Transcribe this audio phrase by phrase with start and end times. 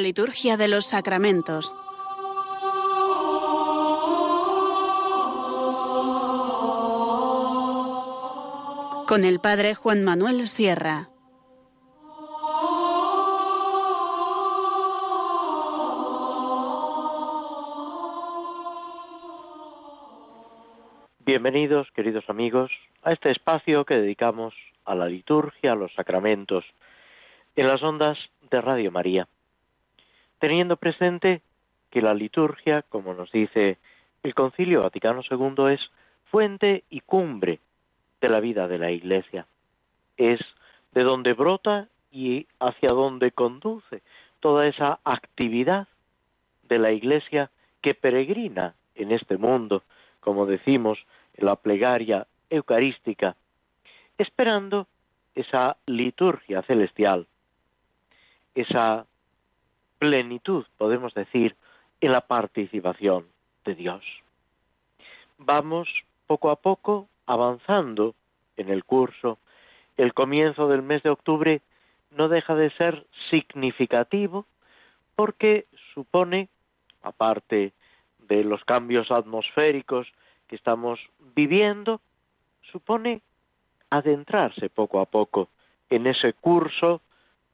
[0.00, 1.74] La liturgia de los sacramentos.
[9.06, 11.10] Con el Padre Juan Manuel Sierra.
[21.26, 22.70] Bienvenidos, queridos amigos,
[23.02, 24.54] a este espacio que dedicamos
[24.86, 26.64] a la liturgia, a los sacramentos,
[27.54, 28.16] en las ondas
[28.50, 29.28] de Radio María,
[30.40, 31.42] teniendo presente
[31.90, 33.78] que la liturgia, como nos dice
[34.22, 35.80] el Concilio Vaticano II, es
[36.30, 37.60] fuente y cumbre
[38.20, 39.46] de la vida de la Iglesia.
[40.16, 40.40] Es
[40.92, 44.02] de donde brota y hacia donde conduce
[44.40, 45.86] toda esa actividad
[46.68, 47.50] de la Iglesia
[47.82, 49.82] que peregrina en este mundo,
[50.20, 50.98] como decimos
[51.34, 53.36] en la plegaria eucarística,
[54.18, 54.86] esperando
[55.34, 57.26] esa liturgia celestial,
[58.54, 59.06] esa
[60.00, 61.54] plenitud, podemos decir,
[62.00, 63.26] en la participación
[63.64, 64.02] de Dios.
[65.38, 65.88] Vamos
[66.26, 68.14] poco a poco avanzando
[68.56, 69.38] en el curso.
[69.98, 71.60] El comienzo del mes de octubre
[72.16, 74.46] no deja de ser significativo
[75.16, 76.48] porque supone,
[77.02, 77.72] aparte
[78.18, 80.08] de los cambios atmosféricos
[80.48, 80.98] que estamos
[81.34, 82.00] viviendo,
[82.72, 83.20] supone
[83.90, 85.50] adentrarse poco a poco
[85.90, 87.02] en ese curso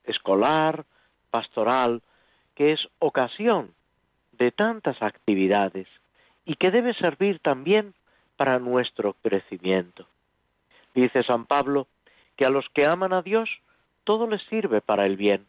[0.05, 0.85] escolar,
[1.31, 2.03] pastoral,
[2.57, 3.73] que es ocasión
[4.33, 5.87] de tantas actividades
[6.45, 7.95] y que debe servir también
[8.37, 10.07] para nuestro crecimiento.
[10.95, 11.87] Dice San Pablo
[12.37, 13.49] que a los que aman a Dios
[14.05, 15.47] todo les sirve para el bien.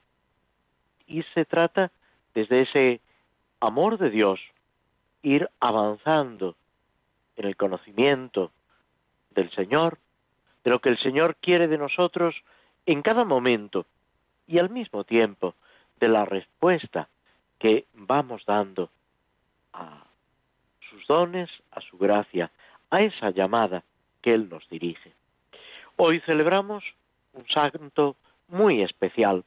[1.07, 1.91] Y se trata
[2.33, 3.01] desde ese
[3.59, 4.39] amor de Dios,
[5.23, 6.55] ir avanzando
[7.35, 8.51] en el conocimiento
[9.31, 9.97] del Señor,
[10.63, 12.35] de lo que el Señor quiere de nosotros
[12.85, 13.85] en cada momento
[14.47, 15.55] y al mismo tiempo
[15.99, 17.07] de la respuesta
[17.59, 18.89] que vamos dando
[19.73, 20.03] a
[20.89, 22.51] sus dones, a su gracia,
[22.89, 23.83] a esa llamada
[24.21, 25.11] que Él nos dirige.
[25.95, 26.83] Hoy celebramos
[27.33, 28.15] un santo
[28.47, 29.43] muy especial,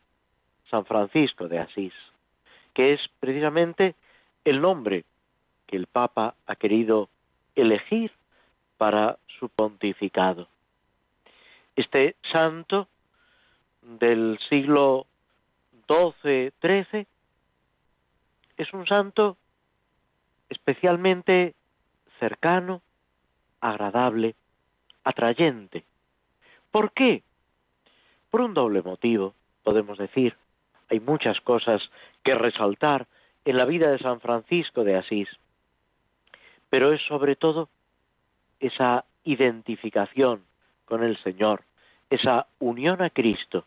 [0.70, 1.94] San Francisco de Asís,
[2.74, 3.94] que es precisamente
[4.44, 5.04] el nombre
[5.66, 7.08] que el Papa ha querido
[7.54, 8.12] elegir
[8.76, 10.48] para su pontificado.
[11.76, 12.88] Este santo
[13.82, 15.06] del siglo
[15.90, 17.06] XII-XIII
[18.56, 19.36] es un santo
[20.48, 21.54] especialmente
[22.20, 22.82] cercano,
[23.60, 24.36] agradable,
[25.02, 25.84] atrayente.
[26.70, 27.24] ¿Por qué?
[28.30, 29.34] Por un doble motivo,
[29.64, 30.36] podemos decir.
[30.88, 31.82] Hay muchas cosas
[32.22, 33.08] que resaltar
[33.44, 35.28] en la vida de San Francisco de Asís,
[36.68, 37.68] pero es sobre todo
[38.60, 40.44] esa identificación
[40.84, 41.62] con el Señor,
[42.10, 43.64] esa unión a Cristo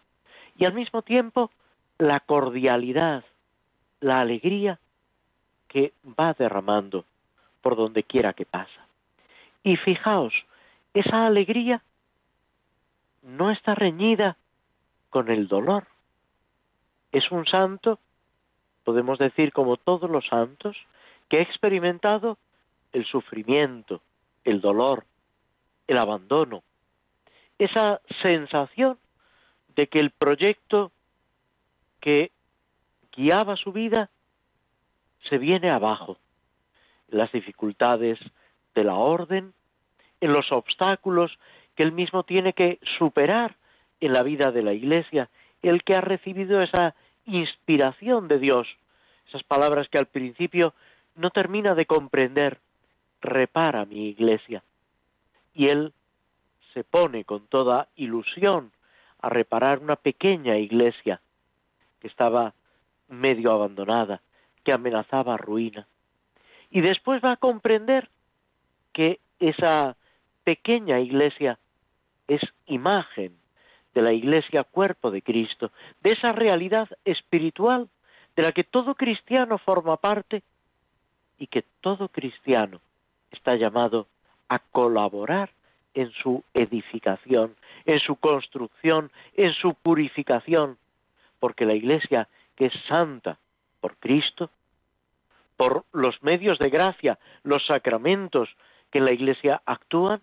[0.58, 1.52] y al mismo tiempo
[2.03, 3.24] la cordialidad,
[4.02, 4.78] la alegría
[5.69, 7.06] que va derramando
[7.62, 8.88] por donde quiera que pasa.
[9.64, 10.34] Y fijaos,
[10.94, 11.81] esa alegría
[13.22, 14.36] no está reñida
[15.09, 15.88] con el dolor.
[17.13, 18.00] Es un santo,
[18.84, 20.75] podemos decir como todos los santos,
[21.30, 22.38] que ha experimentado
[22.92, 24.02] el sufrimiento,
[24.44, 25.06] el dolor,
[25.88, 26.63] el abandono,
[27.58, 28.97] esa sensación
[29.78, 30.92] de que el proyecto
[32.03, 32.31] que
[33.16, 34.09] guiaba su vida
[35.30, 36.18] se viene abajo.
[37.08, 38.19] Las dificultades
[38.75, 39.53] de la orden,
[40.19, 41.31] en los obstáculos
[41.75, 43.56] que él mismo tiene que superar
[44.02, 45.30] en la vida de la Iglesia,
[45.62, 46.94] el que ha recibido esa
[47.25, 48.68] inspiración de Dios,
[49.30, 50.74] esas palabras que al principio
[51.16, 52.59] no termina de comprender,
[53.22, 54.62] repara mi Iglesia.
[55.53, 55.94] Y él
[56.74, 58.74] se pone con toda ilusión
[59.22, 61.22] a reparar una pequeña iglesia
[62.04, 62.54] que estaba
[63.08, 64.22] medio abandonada,
[64.66, 65.88] que amenazaba ruina.
[66.70, 68.10] Y después va a comprender
[68.92, 69.96] que esa
[70.44, 71.58] pequeña iglesia
[72.28, 73.38] es imagen
[73.94, 75.72] de la iglesia cuerpo de Cristo,
[76.02, 77.88] de esa realidad espiritual
[78.36, 80.44] de la que todo cristiano forma parte
[81.38, 82.82] y que todo cristiano
[83.32, 84.08] está llamado
[84.50, 85.52] a colaborar
[85.94, 87.56] en su edificación,
[87.86, 90.78] en su construcción, en su purificación,
[91.44, 93.38] porque la Iglesia, que es santa
[93.81, 94.50] por Cristo,
[95.57, 98.48] por los medios de gracia, los sacramentos
[98.90, 100.22] que en la Iglesia actúan,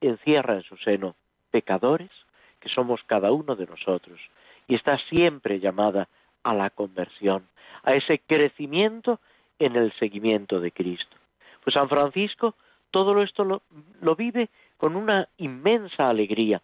[0.00, 1.14] encierra en su seno
[1.52, 2.10] pecadores,
[2.58, 4.18] que somos cada uno de nosotros,
[4.66, 6.08] y está siempre llamada
[6.42, 7.46] a la conversión,
[7.84, 9.20] a ese crecimiento
[9.60, 11.16] en el seguimiento de Cristo.
[11.62, 12.56] Pues San Francisco
[12.90, 13.62] todo esto lo,
[14.00, 16.62] lo vive con una inmensa alegría,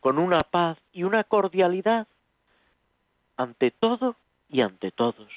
[0.00, 2.06] con una paz y una cordialidad,
[3.38, 4.16] ante todo
[4.50, 5.28] y ante todos.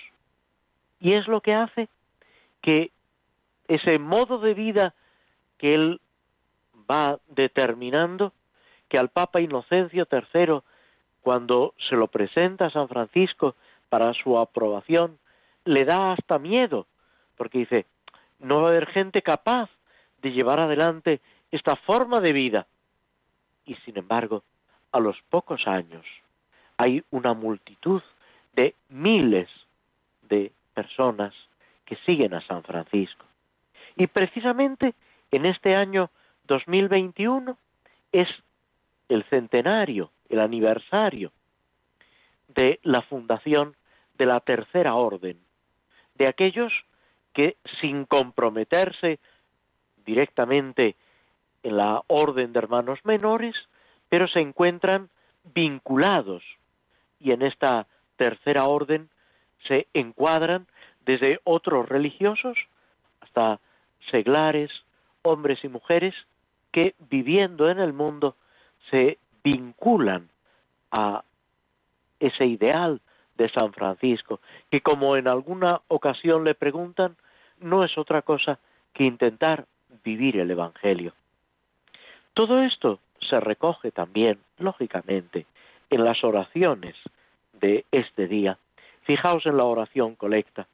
[1.00, 1.88] Y es lo que hace
[2.62, 2.92] que
[3.68, 4.94] ese modo de vida
[5.58, 6.02] que él
[6.90, 8.34] va determinando,
[8.90, 10.60] que al Papa Inocencio III,
[11.22, 13.56] cuando se lo presenta a San Francisco
[13.88, 15.18] para su aprobación,
[15.64, 16.88] le da hasta miedo,
[17.38, 17.86] porque dice,
[18.40, 19.70] no va a haber gente capaz
[20.22, 21.22] de llevar adelante
[21.52, 22.68] esta forma de vida.
[23.66, 24.44] Y sin embargo,
[24.92, 26.06] a los pocos años
[26.82, 28.02] hay una multitud
[28.56, 29.48] de miles
[30.24, 31.32] de personas
[31.86, 33.24] que siguen a San Francisco.
[33.96, 34.96] Y precisamente
[35.30, 36.10] en este año
[36.48, 37.56] 2021
[38.12, 38.28] es
[39.10, 41.32] el centenario, el aniversario
[42.48, 43.76] de la fundación
[44.18, 45.38] de la Tercera Orden,
[46.16, 46.74] de aquellos
[47.34, 49.20] que sin comprometerse
[50.04, 50.96] directamente
[51.62, 53.56] en la orden de hermanos menores,
[54.10, 55.10] pero se encuentran
[55.54, 56.44] vinculados
[57.22, 57.88] y en esta
[58.18, 59.10] tercera orden
[59.68, 60.68] se encuadran
[61.06, 62.58] desde otros religiosos
[63.22, 63.60] hasta
[64.10, 64.72] seglares,
[65.22, 66.16] hombres y mujeres
[66.72, 68.36] que viviendo en el mundo
[68.90, 70.30] se vinculan
[70.92, 71.24] a
[72.20, 73.02] ese ideal
[73.36, 74.40] de San Francisco,
[74.70, 77.16] que como en alguna ocasión le preguntan,
[77.60, 78.60] no es otra cosa
[78.94, 79.66] que intentar
[80.04, 81.14] vivir el Evangelio.
[82.34, 85.46] Todo esto se recoge también, lógicamente,
[85.92, 86.96] en las oraciones
[87.54, 88.58] de este día.
[89.04, 90.68] Fijaos en la oración colecta.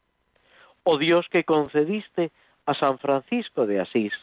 [0.84, 2.32] Oh Dios que concediste
[2.66, 4.14] a San Francisco de Asís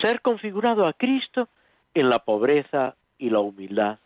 [0.00, 1.48] ser configurado a Cristo
[1.94, 3.98] en la pobreza y la humildad.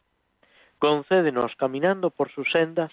[0.78, 2.92] Concédenos, caminando por sus sendas,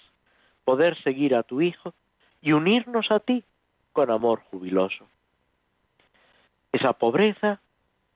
[0.64, 1.94] poder seguir a tu Hijo
[2.42, 3.44] y unirnos a ti
[3.92, 5.08] con amor jubiloso.
[6.72, 7.60] Esa pobreza,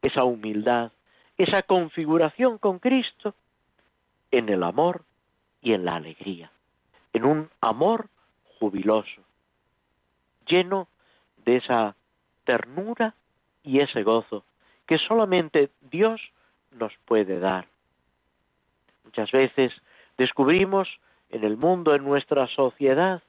[0.01, 0.92] esa humildad,
[1.38, 3.33] esa configuración con Cristo
[4.31, 5.04] en el amor
[5.65, 6.51] y en la alegría,
[7.12, 8.07] en un amor
[8.59, 9.23] jubiloso,
[10.45, 10.88] lleno
[11.44, 11.95] de esa
[12.44, 13.15] ternura
[13.63, 14.45] y ese gozo
[14.85, 16.21] que solamente Dios
[16.69, 17.65] nos puede dar.
[19.06, 19.73] Muchas veces
[20.19, 20.88] descubrimos
[21.31, 23.23] en el mundo, en nuestra sociedad,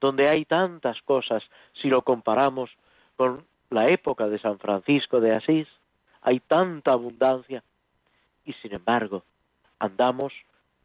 [0.00, 1.44] donde hay tantas cosas,
[1.80, 2.70] si lo comparamos
[3.16, 5.68] con la época de San Francisco de Asís,
[6.22, 7.62] hay tanta abundancia,
[8.44, 9.22] y sin embargo
[9.78, 10.32] andamos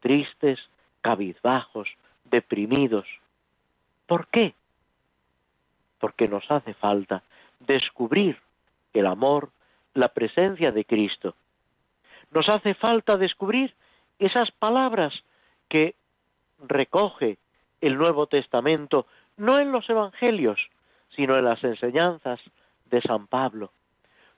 [0.00, 0.58] tristes,
[1.00, 1.88] cabizbajos,
[2.24, 3.06] deprimidos.
[4.06, 4.54] ¿Por qué?
[5.98, 7.22] Porque nos hace falta
[7.60, 8.38] descubrir
[8.92, 9.50] el amor,
[9.94, 11.34] la presencia de Cristo.
[12.30, 13.74] Nos hace falta descubrir
[14.18, 15.14] esas palabras
[15.68, 15.94] que
[16.58, 17.38] recoge
[17.80, 19.06] el Nuevo Testamento,
[19.36, 20.60] no en los Evangelios,
[21.14, 22.40] sino en las enseñanzas
[22.86, 23.72] de San Pablo.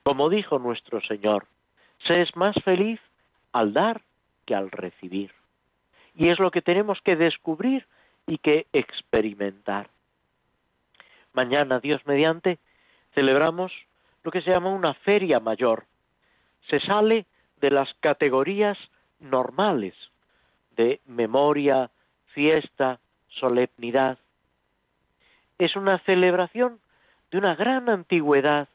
[0.03, 1.47] Como dijo nuestro Señor,
[2.05, 2.99] se es más feliz
[3.51, 4.01] al dar
[4.45, 5.31] que al recibir.
[6.15, 7.87] Y es lo que tenemos que descubrir
[8.27, 9.89] y que experimentar.
[11.33, 12.59] Mañana, Dios mediante,
[13.13, 13.71] celebramos
[14.23, 15.85] lo que se llama una feria mayor.
[16.69, 17.25] Se sale
[17.59, 18.77] de las categorías
[19.19, 19.95] normales
[20.75, 21.89] de memoria,
[22.33, 22.99] fiesta,
[23.29, 24.17] solemnidad.
[25.57, 26.79] Es una celebración
[27.29, 28.67] de una gran antigüedad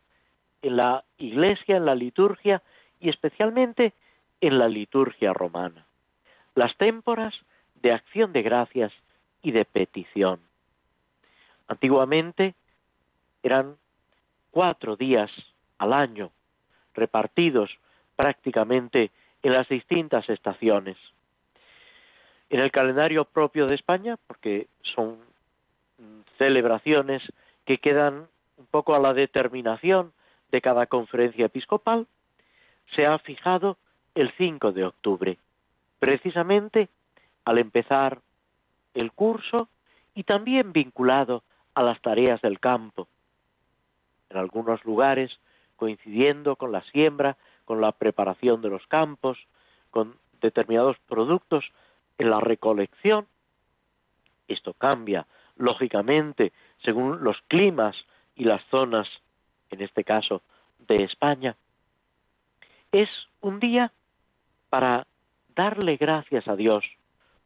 [0.62, 2.62] en la iglesia, en la liturgia
[3.00, 3.93] y especialmente
[4.40, 5.86] en la liturgia romana.
[6.56, 7.34] Las témporas
[7.82, 8.90] de acción de gracias
[9.42, 10.40] y de petición.
[11.68, 12.54] Antiguamente
[13.42, 13.76] eran
[14.50, 15.30] cuatro días
[15.76, 16.32] al año,
[16.94, 17.70] repartidos
[18.16, 19.10] prácticamente
[19.42, 20.96] en las distintas estaciones.
[22.48, 25.18] En el calendario propio de España, porque son
[26.38, 27.22] celebraciones
[27.66, 30.14] que quedan un poco a la determinación
[30.50, 32.06] de cada conferencia episcopal,
[32.94, 33.76] se ha fijado
[34.14, 35.38] el 5 de octubre,
[36.06, 36.88] precisamente
[37.44, 38.20] al empezar
[38.94, 39.68] el curso
[40.14, 41.42] y también vinculado
[41.75, 43.08] a las tareas del campo.
[44.30, 45.36] En algunos lugares
[45.75, 49.36] coincidiendo con la siembra, con la preparación de los campos,
[49.90, 51.64] con determinados productos
[52.18, 53.26] en la recolección.
[54.46, 56.52] Esto cambia, lógicamente,
[56.84, 57.96] según los climas
[58.36, 59.08] y las zonas,
[59.70, 60.40] en este caso,
[60.86, 61.56] de España.
[62.92, 63.10] Es
[63.40, 63.90] un día
[64.70, 65.04] para
[65.56, 66.84] darle gracias a Dios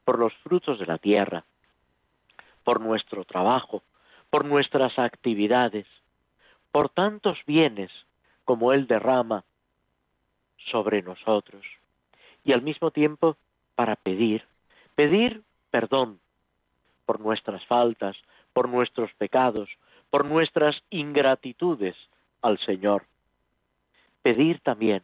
[0.05, 1.45] por los frutos de la tierra,
[2.65, 3.83] por nuestro trabajo,
[4.29, 5.87] por nuestras actividades,
[6.73, 7.91] por tantos bienes
[8.45, 9.45] como Él derrama
[10.71, 11.65] sobre nosotros.
[12.45, 13.37] Y al mismo tiempo
[13.77, 14.45] para pedir,
[14.95, 16.21] pedir perdón
[17.07, 18.17] por nuestras faltas,
[18.53, 19.69] por nuestros pecados,
[20.11, 21.97] por nuestras ingratitudes
[22.43, 23.05] al Señor.
[24.23, 25.03] Pedir también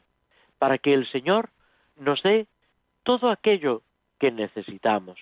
[0.59, 1.51] para que el Señor
[1.97, 2.47] nos dé
[3.07, 3.83] todo aquello
[4.19, 5.17] que necesitamos,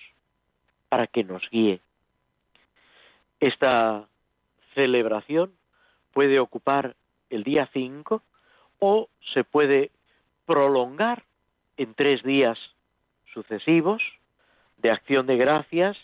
[0.89, 1.81] para que nos guíe.
[3.39, 4.07] Esta
[4.73, 5.53] celebración
[6.11, 6.95] puede ocupar
[7.29, 8.23] el día 5
[8.79, 9.91] o se puede
[10.47, 11.25] prolongar
[11.77, 12.57] en tres días
[13.31, 14.01] sucesivos
[14.77, 15.95] de acción de gracias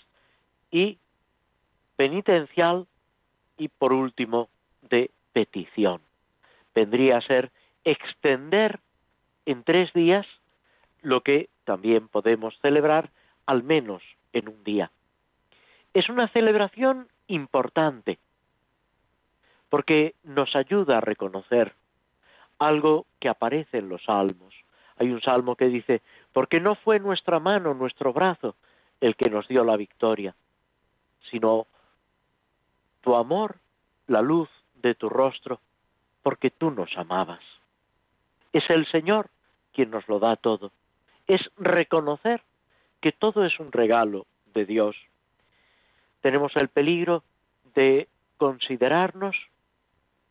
[0.69, 0.99] y
[1.95, 2.85] penitencial
[3.57, 4.49] y por último
[4.83, 5.99] de petición.
[6.75, 7.49] Vendría a ser
[7.83, 8.79] extender
[9.47, 10.27] en tres días
[11.01, 13.09] lo que también podemos celebrar
[13.45, 14.03] al menos
[14.33, 14.91] en un día.
[15.93, 18.19] Es una celebración importante
[19.69, 21.73] porque nos ayuda a reconocer
[22.59, 24.53] algo que aparece en los salmos.
[24.97, 26.01] Hay un salmo que dice,
[26.33, 28.55] porque no fue nuestra mano, nuestro brazo,
[28.99, 30.35] el que nos dio la victoria,
[31.29, 31.67] sino
[33.01, 33.55] tu amor,
[34.07, 35.59] la luz de tu rostro,
[36.21, 37.41] porque tú nos amabas.
[38.53, 39.29] Es el Señor
[39.73, 40.71] quien nos lo da todo.
[41.31, 42.43] Es reconocer
[42.99, 44.97] que todo es un regalo de Dios.
[46.19, 47.23] Tenemos el peligro
[47.73, 49.37] de considerarnos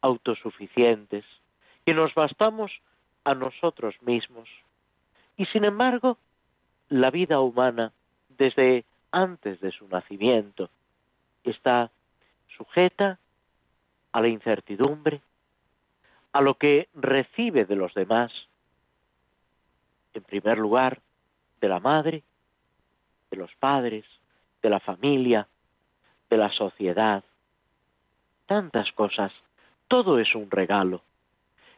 [0.03, 1.25] autosuficientes,
[1.87, 2.71] que nos bastamos
[3.25, 4.47] a nosotros mismos.
[5.39, 6.19] Y sin embargo,
[6.91, 7.93] la vida humana,
[8.37, 10.69] desde antes de su nacimiento,
[11.45, 11.91] está
[12.59, 13.19] sujeta
[14.13, 15.23] a la incertidumbre,
[16.35, 18.50] a lo que recibe de los demás,
[20.15, 21.01] en primer lugar,
[21.61, 22.23] de la madre,
[23.31, 24.05] de los padres,
[24.63, 25.47] de la familia,
[26.29, 27.25] de la sociedad,
[28.47, 29.33] tantas cosas,
[29.89, 31.03] todo es un regalo.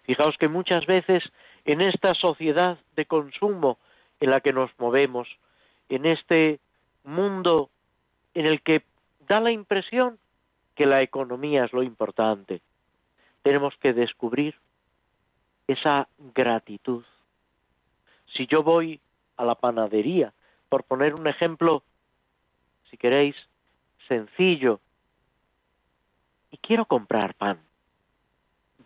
[0.05, 1.23] Fijaos que muchas veces
[1.65, 3.79] en esta sociedad de consumo
[4.21, 5.29] en la que nos movemos,
[5.89, 6.61] en este
[7.05, 7.71] mundo
[8.35, 8.83] en el que
[9.29, 10.19] da la impresión
[10.75, 12.63] que la economía es lo importante,
[13.43, 14.55] tenemos que descubrir
[15.67, 17.05] esa gratitud.
[18.35, 19.01] Si yo voy
[19.37, 20.33] a la panadería,
[20.69, 21.83] por poner un ejemplo,
[22.91, 23.37] si queréis,
[24.09, 24.81] sencillo,
[26.51, 27.61] y quiero comprar pan,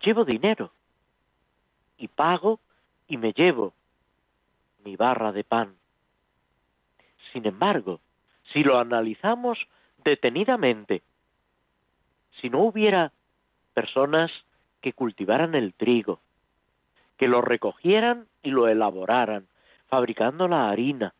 [0.00, 0.72] llevo dinero
[1.98, 2.60] y pago
[3.08, 3.72] y me llevo
[4.84, 5.76] mi barra de pan.
[7.32, 8.00] Sin embargo,
[8.52, 9.58] si lo analizamos
[10.04, 11.02] detenidamente,
[12.40, 13.12] si no hubiera
[13.74, 14.30] personas
[14.80, 16.20] que cultivaran el trigo,
[17.16, 19.46] que lo recogieran y lo elaboraran,
[19.87, 21.14] fabricando la harina,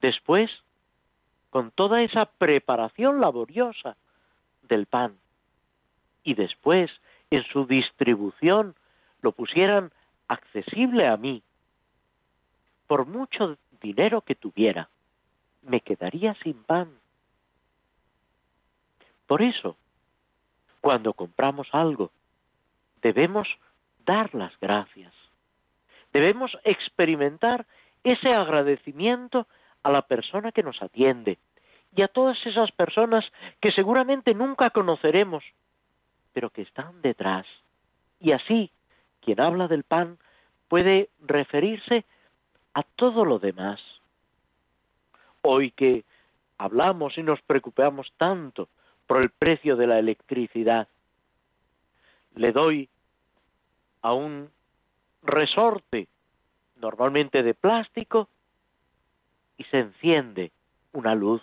[0.00, 0.50] después,
[1.50, 3.96] con toda esa preparación laboriosa
[4.62, 5.16] del pan,
[6.24, 6.90] y después
[7.30, 8.74] en su distribución
[9.20, 9.92] lo pusieran
[10.28, 11.42] accesible a mí,
[12.86, 14.88] por mucho dinero que tuviera,
[15.62, 16.90] me quedaría sin pan.
[19.26, 19.76] Por eso,
[20.80, 22.10] cuando compramos algo,
[23.00, 23.48] debemos
[24.04, 25.12] dar las gracias.
[26.12, 27.66] Debemos experimentar
[28.04, 29.46] ese agradecimiento
[29.82, 31.38] a la persona que nos atiende
[31.94, 33.24] y a todas esas personas
[33.60, 35.44] que seguramente nunca conoceremos,
[36.32, 37.46] pero que están detrás.
[38.20, 38.70] Y así,
[39.20, 40.18] quien habla del pan
[40.68, 42.04] puede referirse
[42.74, 43.80] a todo lo demás.
[45.42, 46.04] Hoy que
[46.58, 48.68] hablamos y nos preocupamos tanto
[49.06, 50.88] por el precio de la electricidad,
[52.34, 52.88] le doy
[54.02, 54.50] a un
[55.22, 56.08] resorte,
[56.76, 58.28] normalmente de plástico,
[59.56, 60.52] y se enciende
[60.92, 61.42] una luz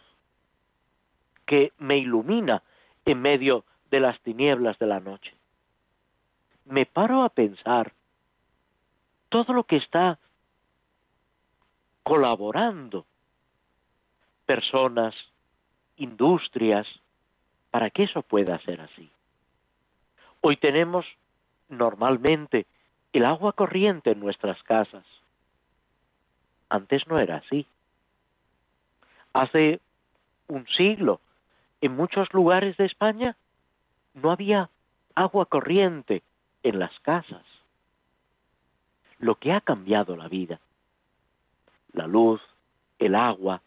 [1.46, 2.62] que me ilumina
[3.06, 5.34] en medio de las tinieblas de la noche.
[6.66, 7.94] Me paro a pensar
[9.30, 10.20] todo lo que está
[12.04, 13.06] colaborando,
[14.46, 15.16] personas,
[15.98, 16.88] industrias,
[17.72, 19.12] para que eso pueda ser así.
[20.42, 21.06] Hoy tenemos
[21.70, 22.66] normalmente
[23.14, 25.06] el agua corriente en nuestras casas.
[26.70, 27.66] Antes no era así.
[29.34, 29.80] Hace
[30.48, 31.22] un siglo,
[31.82, 33.36] en muchos lugares de España,
[34.14, 34.70] no había
[35.16, 36.24] agua corriente
[36.64, 37.46] en las casas.
[39.20, 40.60] Lo que ha cambiado la vida,
[41.94, 42.42] la luz,
[43.00, 43.62] el agua,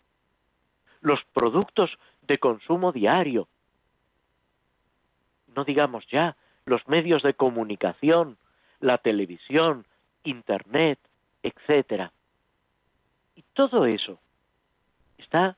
[1.01, 1.91] los productos
[2.23, 3.49] de consumo diario,
[5.55, 8.37] no digamos ya los medios de comunicación,
[8.81, 9.87] la televisión,
[10.25, 10.99] Internet,
[11.43, 12.13] etcétera.
[13.35, 14.19] Y todo eso
[15.19, 15.57] está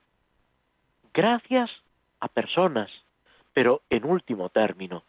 [1.13, 1.71] gracias
[2.19, 2.91] a personas,
[3.53, 5.03] pero en último término,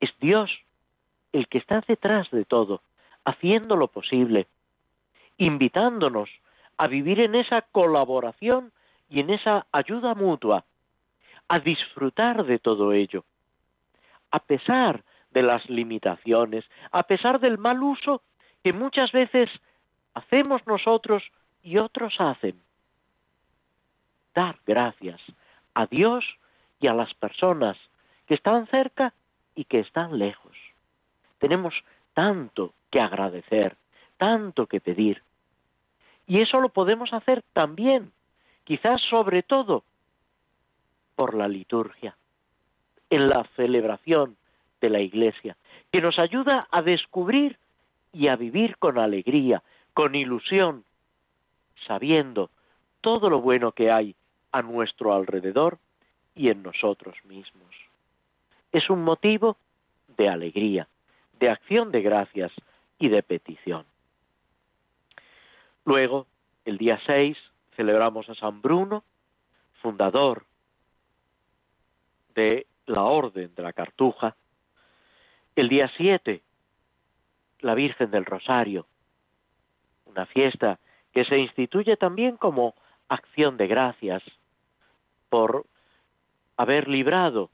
[0.00, 0.50] es Dios
[1.32, 2.82] el que está detrás de todo,
[3.24, 4.46] haciendo lo posible,
[5.36, 6.30] invitándonos
[6.76, 8.72] a vivir en esa colaboración
[9.10, 10.64] y en esa ayuda mutua,
[11.48, 13.24] a disfrutar de todo ello,
[14.30, 18.22] a pesar de las limitaciones, a pesar del mal uso
[18.62, 19.50] que muchas veces
[20.14, 21.22] hacemos nosotros
[21.62, 22.60] y otros hacen.
[24.34, 25.20] Dar gracias
[25.74, 26.24] a Dios
[26.80, 27.76] y a las personas
[28.26, 29.14] que están cerca
[29.54, 30.56] y que están lejos.
[31.38, 31.74] Tenemos
[32.14, 33.76] tanto que agradecer,
[34.16, 35.22] tanto que pedir.
[36.26, 38.12] Y eso lo podemos hacer también,
[38.64, 39.84] quizás sobre todo,
[41.16, 42.16] por la liturgia,
[43.10, 44.36] en la celebración
[44.80, 45.56] de la Iglesia,
[45.92, 47.58] que nos ayuda a descubrir
[48.12, 49.62] y a vivir con alegría,
[49.94, 50.84] con ilusión,
[51.86, 52.50] sabiendo
[53.00, 54.14] todo lo bueno que hay
[54.52, 55.78] a nuestro alrededor
[56.34, 57.74] y en nosotros mismos.
[58.72, 59.56] Es un motivo
[60.16, 60.88] de alegría,
[61.38, 62.52] de acción de gracias
[62.98, 63.84] y de petición.
[65.84, 66.26] Luego,
[66.64, 67.36] el día 6,
[67.76, 69.04] celebramos a San Bruno,
[69.80, 70.44] fundador
[72.34, 74.36] de la Orden de la Cartuja.
[75.58, 76.40] El día 7,
[77.62, 78.86] la Virgen del Rosario,
[80.04, 80.78] una fiesta
[81.12, 82.76] que se instituye también como
[83.08, 84.22] acción de gracias
[85.28, 85.66] por
[86.56, 87.50] haber librado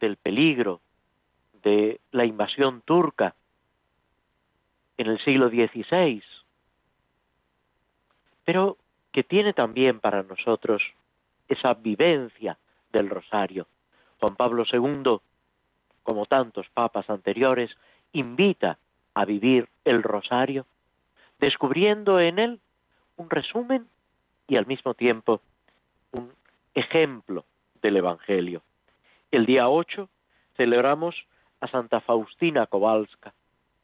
[0.00, 0.80] del peligro
[1.62, 3.34] de la invasión turca
[4.96, 6.22] en el siglo XVI,
[8.46, 8.78] pero
[9.12, 10.82] que tiene también para nosotros
[11.48, 12.56] esa vivencia
[12.94, 13.66] del rosario.
[14.20, 15.20] Juan Pablo II,
[16.04, 17.70] como tantos papas anteriores,
[18.12, 18.78] invita
[19.14, 20.66] a vivir el rosario,
[21.40, 22.60] descubriendo en él
[23.16, 23.88] un resumen
[24.46, 25.40] y al mismo tiempo
[26.12, 26.32] un
[26.74, 27.44] ejemplo
[27.82, 28.62] del Evangelio.
[29.30, 30.08] El día 8
[30.56, 31.16] celebramos
[31.60, 33.32] a Santa Faustina Kowalska,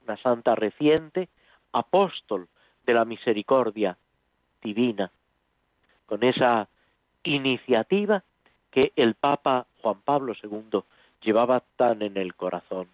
[0.04, 1.28] una santa reciente,
[1.72, 2.48] apóstol
[2.84, 3.96] de la misericordia
[4.62, 5.10] divina,
[6.06, 6.68] con esa
[7.22, 8.22] iniciativa
[8.70, 10.82] que el Papa Juan Pablo II
[11.22, 12.88] llevaba tan en el corazón.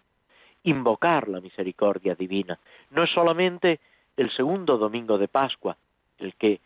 [0.63, 2.59] Invocar la misericordia divina.
[2.91, 3.79] No es solamente
[4.15, 5.77] el segundo domingo de Pascua,
[6.17, 6.59] el que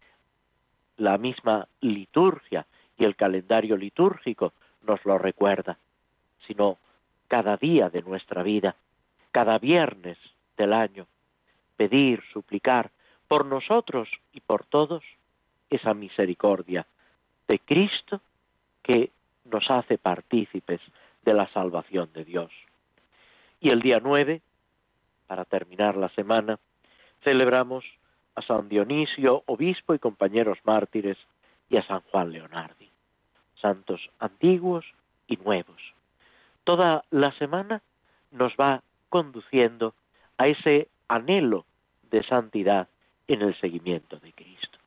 [0.97, 2.65] la misma liturgia
[2.97, 5.77] y el calendario litúrgico nos lo recuerda,
[6.47, 6.77] sino
[7.27, 8.75] cada día de nuestra vida,
[9.31, 10.17] cada viernes
[10.57, 11.07] del año,
[11.77, 12.91] pedir, suplicar
[13.27, 15.03] por nosotros y por todos
[15.69, 16.85] esa misericordia
[17.47, 18.21] de Cristo
[18.83, 19.11] que
[19.45, 20.81] nos hace partícipes
[21.23, 22.51] de la salvación de Dios.
[23.59, 24.41] Y el día 9,
[25.27, 26.59] para terminar la semana,
[27.23, 27.85] celebramos
[28.35, 31.17] a San Dionisio, obispo y compañeros mártires,
[31.69, 32.89] y a San Juan Leonardi,
[33.55, 34.85] santos antiguos
[35.27, 35.81] y nuevos.
[36.65, 37.81] Toda la semana
[38.31, 39.93] nos va conduciendo
[40.37, 41.65] a ese anhelo
[42.09, 42.89] de santidad
[43.27, 44.77] en el seguimiento de Cristo.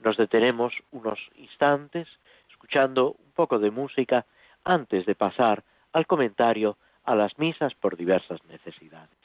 [0.00, 2.08] Nos detenemos unos instantes
[2.50, 4.24] escuchando un poco de música
[4.64, 9.23] antes de pasar al comentario a las misas por diversas necesidades.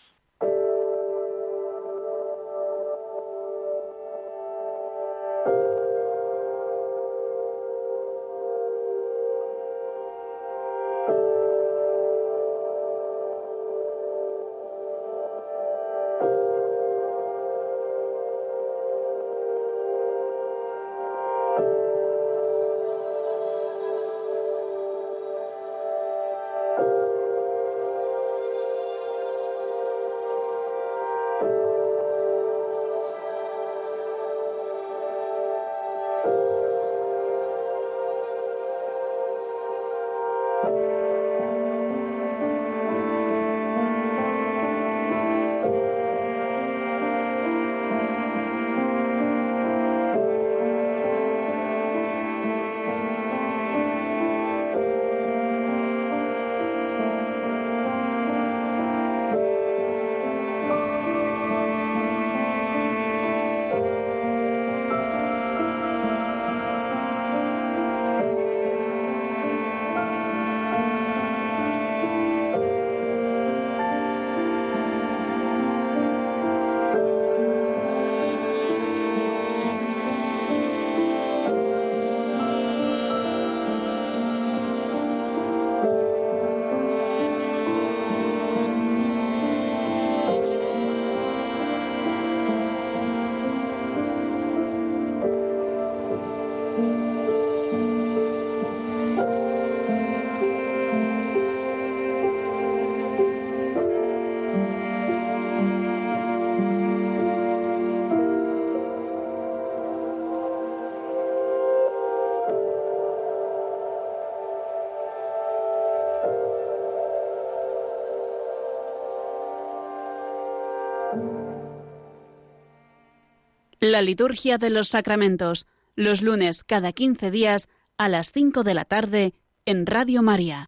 [123.82, 125.66] La liturgia de los sacramentos,
[125.96, 129.32] los lunes cada 15 días a las 5 de la tarde
[129.66, 130.66] en Radio María.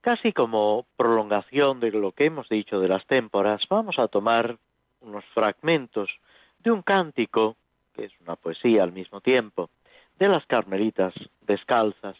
[0.00, 4.56] Casi como prolongación de lo que hemos dicho de las témporas, vamos a tomar
[5.00, 6.10] unos fragmentos
[6.58, 7.54] de un cántico,
[7.94, 9.70] que es una poesía al mismo tiempo,
[10.18, 11.14] de las carmelitas
[11.46, 12.16] descalzas.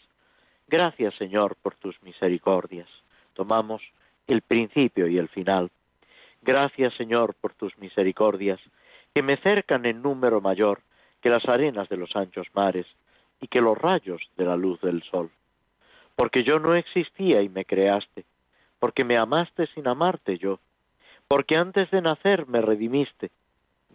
[0.68, 2.88] Gracias Señor por tus misericordias.
[3.34, 3.82] Tomamos
[4.28, 5.72] el principio y el final.
[6.42, 8.60] Gracias Señor por tus misericordias,
[9.16, 10.82] que me cercan en número mayor
[11.22, 12.84] que las arenas de los anchos mares
[13.40, 15.30] y que los rayos de la luz del sol
[16.16, 18.26] porque yo no existía y me creaste,
[18.78, 20.58] porque me amaste sin amarte yo,
[21.28, 23.30] porque antes de nacer me redimiste.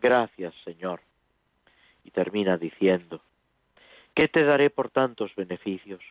[0.01, 1.01] Gracias, Señor.
[2.03, 3.21] Y termina diciendo,
[4.15, 6.01] ¿qué te daré por tantos beneficios?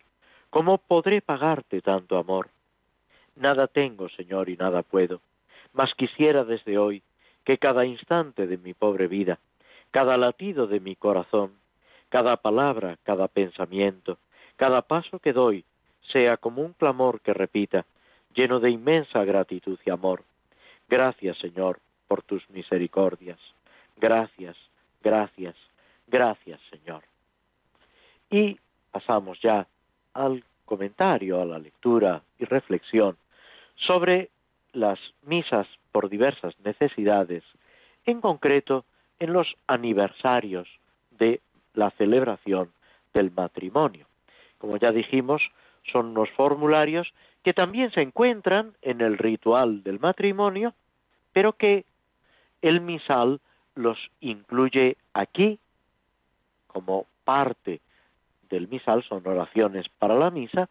[0.51, 2.49] ¿Cómo podré pagarte tanto amor?
[3.35, 5.21] Nada tengo, Señor, y nada puedo,
[5.73, 7.03] mas quisiera desde hoy
[7.45, 9.39] que cada instante de mi pobre vida,
[9.91, 11.53] cada latido de mi corazón,
[12.09, 14.19] cada palabra, cada pensamiento,
[14.57, 15.65] cada paso que doy,
[16.13, 17.87] sea como un clamor que repita,
[18.35, 20.23] lleno de inmensa gratitud y amor.
[20.89, 23.39] Gracias, Señor, por tus misericordias.
[23.97, 24.57] Gracias,
[25.03, 25.55] gracias,
[26.07, 27.03] gracias, Señor.
[28.31, 28.59] Y
[28.91, 29.67] pasamos ya
[30.15, 33.17] al comentario, a la lectura y reflexión
[33.77, 34.31] sobre
[34.73, 37.45] las misas por diversas necesidades,
[38.07, 38.85] en concreto
[39.19, 40.69] en los aniversarios
[41.11, 41.41] de
[41.75, 42.71] la celebración
[43.13, 44.07] del matrimonio.
[44.59, 45.43] Como ya dijimos,
[45.91, 50.75] son unos formularios que también se encuentran en el ritual del matrimonio,
[51.33, 51.85] pero que
[52.63, 53.41] el misal
[53.75, 55.59] los incluye aquí
[56.67, 57.81] como parte
[58.49, 60.69] del misal, son oraciones para la misa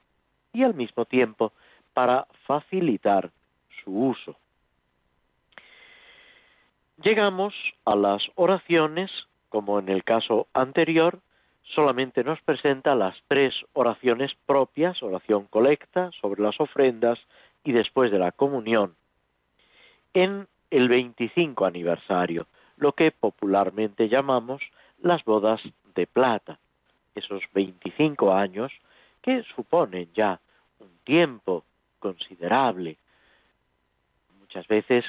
[0.54, 1.54] y al mismo tiempo
[1.94, 3.32] para facilitar
[3.84, 4.36] su uso.
[7.02, 7.54] Llegamos
[7.86, 9.10] a las oraciones,
[9.48, 11.20] como en el caso anterior,
[11.64, 17.18] solamente nos presenta las tres oraciones propias, oración colecta sobre las ofrendas
[17.64, 18.96] y después de la comunión,
[20.14, 24.62] en el 25 aniversario, lo que popularmente llamamos
[25.02, 25.62] las bodas
[25.96, 26.60] de plata,
[27.16, 28.74] esos 25 años
[29.22, 30.42] que suponen ya
[30.80, 31.64] un tiempo
[32.00, 32.98] considerable.
[34.42, 35.06] Muchas veces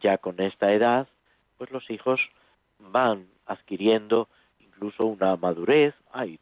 [0.00, 1.08] ya con esta edad,
[1.62, 2.20] pues los hijos
[2.80, 4.26] van adquiriendo
[4.58, 6.40] incluso una madurez, hay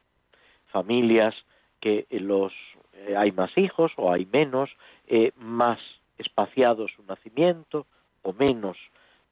[0.73, 1.35] familias
[1.79, 2.55] que los
[2.95, 4.71] eh, hay más hijos o hay menos,
[5.09, 5.79] eh, más
[6.17, 7.87] espaciado su nacimiento
[8.23, 8.79] o menos,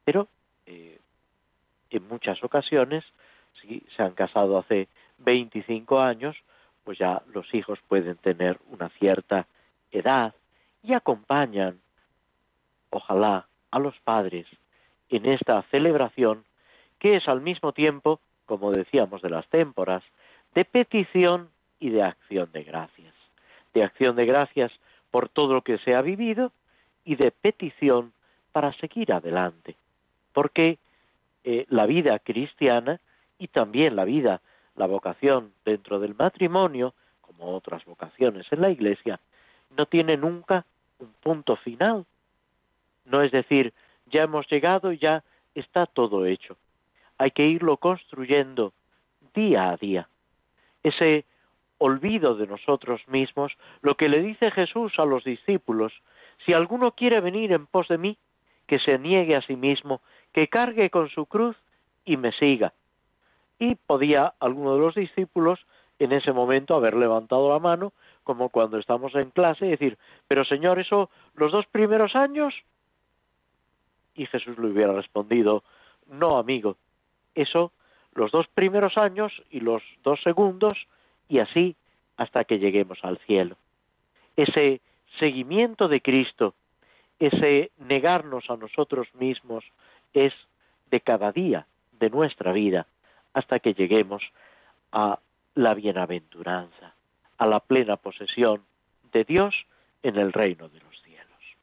[0.05, 0.29] pero
[0.67, 0.99] eh,
[1.89, 3.03] en muchas ocasiones,
[3.63, 4.89] si se han casado hace
[5.21, 6.37] 25 años,
[6.85, 9.47] pues ya los hijos pueden tener una cierta
[9.91, 10.35] edad
[10.83, 11.81] y acompañan,
[12.91, 14.47] ojalá, a los padres
[15.11, 16.45] en esta celebración
[16.99, 20.03] que es al mismo tiempo como decíamos, de las témporas,
[20.55, 23.15] de petición y de acción de gracias.
[23.75, 24.73] De acción de gracias
[25.11, 26.51] por todo lo que se ha vivido
[27.05, 28.13] y de petición
[28.51, 29.77] para seguir adelante.
[30.33, 30.79] Porque
[31.45, 33.01] eh, la vida cristiana
[33.39, 34.41] y también la vida,
[34.77, 39.21] la vocación dentro del matrimonio, como otras vocaciones en la Iglesia,
[39.77, 40.65] no tiene nunca
[40.99, 42.07] un punto final.
[43.05, 43.75] No es decir,
[44.11, 45.23] ya hemos llegado ya
[45.55, 46.57] está todo hecho
[47.19, 48.73] hay que irlo construyendo
[49.35, 50.09] día a día.
[50.83, 51.25] Ese
[51.79, 55.93] olvido de nosotros mismos, lo que le dice Jesús a los discípulos,
[56.47, 58.17] si alguno quiere venir en pos de mí,
[58.67, 60.01] que se niegue a sí mismo,
[60.33, 61.57] que cargue con su cruz
[62.05, 62.73] y me siga.
[63.59, 65.61] Y podía alguno de los discípulos
[65.99, 67.93] en ese momento haber levantado la mano,
[68.23, 72.55] como cuando estamos en clase, y decir, pero Señor, eso los dos primeros años.
[74.19, 75.63] Y Jesús le hubiera respondido,
[76.09, 76.77] no, amigo,
[77.37, 77.73] eso
[78.15, 80.77] los dos primeros años y los dos segundos
[81.29, 81.77] y así
[82.17, 83.57] hasta que lleguemos al cielo.
[84.37, 84.81] Ese
[85.21, 86.55] seguimiento de Cristo,
[87.21, 89.65] ese negarnos a nosotros mismos
[90.15, 90.33] es
[90.91, 92.89] de cada día de nuestra vida
[93.35, 94.25] hasta que lleguemos
[94.91, 95.21] a
[95.55, 96.95] la bienaventuranza,
[97.37, 98.65] a la plena posesión
[99.13, 99.55] de Dios
[100.03, 101.57] en el reino de los cielos.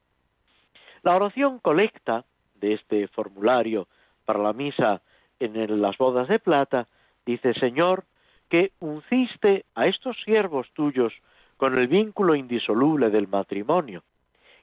[1.02, 2.24] La oración colecta
[2.60, 3.88] de este formulario
[4.24, 5.00] para la misa
[5.38, 6.86] en las bodas de plata,
[7.24, 8.04] dice, Señor,
[8.48, 11.12] que unciste a estos siervos tuyos
[11.56, 14.02] con el vínculo indisoluble del matrimonio,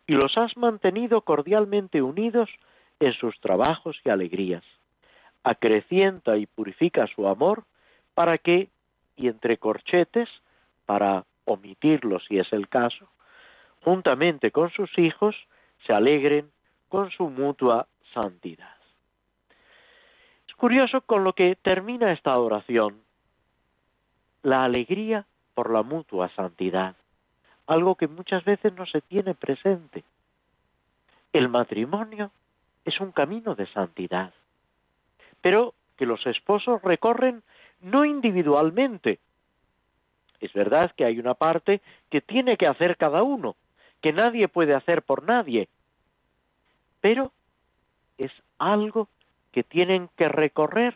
[0.07, 2.49] y los has mantenido cordialmente unidos
[2.99, 4.63] en sus trabajos y alegrías.
[5.43, 7.63] Acrecienta y purifica su amor
[8.13, 8.69] para que,
[9.15, 10.29] y entre corchetes,
[10.85, 13.07] para omitirlo si es el caso,
[13.83, 15.35] juntamente con sus hijos,
[15.85, 16.49] se alegren
[16.93, 18.73] con su mutua santidad
[20.63, 23.01] curioso con lo que termina esta oración.
[24.43, 26.95] La alegría por la mutua santidad.
[27.67, 30.05] algo que muchas veces no se tiene presente.
[31.33, 32.31] El matrimonio
[32.85, 34.33] es un camino de santidad,
[35.41, 37.43] pero que los esposos recorren
[37.81, 39.19] no individualmente.
[40.39, 43.57] Es verdad que hay una parte que tiene que hacer cada uno,
[44.01, 45.67] que nadie puede hacer por nadie,
[47.03, 47.33] pero
[48.17, 49.09] es algo
[49.51, 50.95] que tienen que recorrer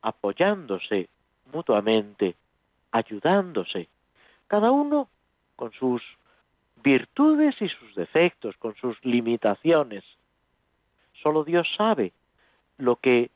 [0.00, 1.08] apoyándose
[1.52, 2.36] mutuamente,
[2.92, 3.88] ayudándose,
[4.46, 5.08] cada uno
[5.56, 6.00] con sus
[6.84, 10.04] virtudes y sus defectos, con sus limitaciones.
[11.20, 12.12] Solo Dios sabe
[12.76, 13.32] lo que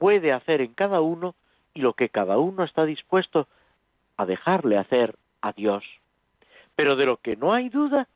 [0.00, 1.36] puede hacer en cada uno
[1.74, 3.46] y lo que cada uno está dispuesto
[4.16, 5.84] a dejarle hacer a Dios.
[6.74, 8.08] Pero de lo que no hay duda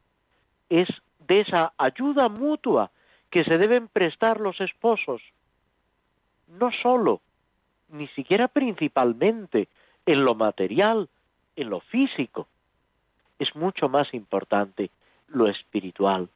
[0.68, 0.88] es
[1.26, 2.90] de esa ayuda mutua
[3.30, 5.22] que se deben prestar los esposos,
[6.48, 7.20] no solo,
[7.88, 9.68] ni siquiera principalmente
[10.06, 11.08] en lo material,
[11.56, 12.46] en lo físico,
[13.38, 14.90] es mucho más importante
[15.28, 16.28] lo espiritual,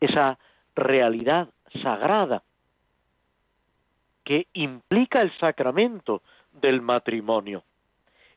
[0.00, 0.38] esa
[0.74, 1.48] realidad
[1.82, 2.42] sagrada
[4.24, 7.62] que implica el sacramento del matrimonio,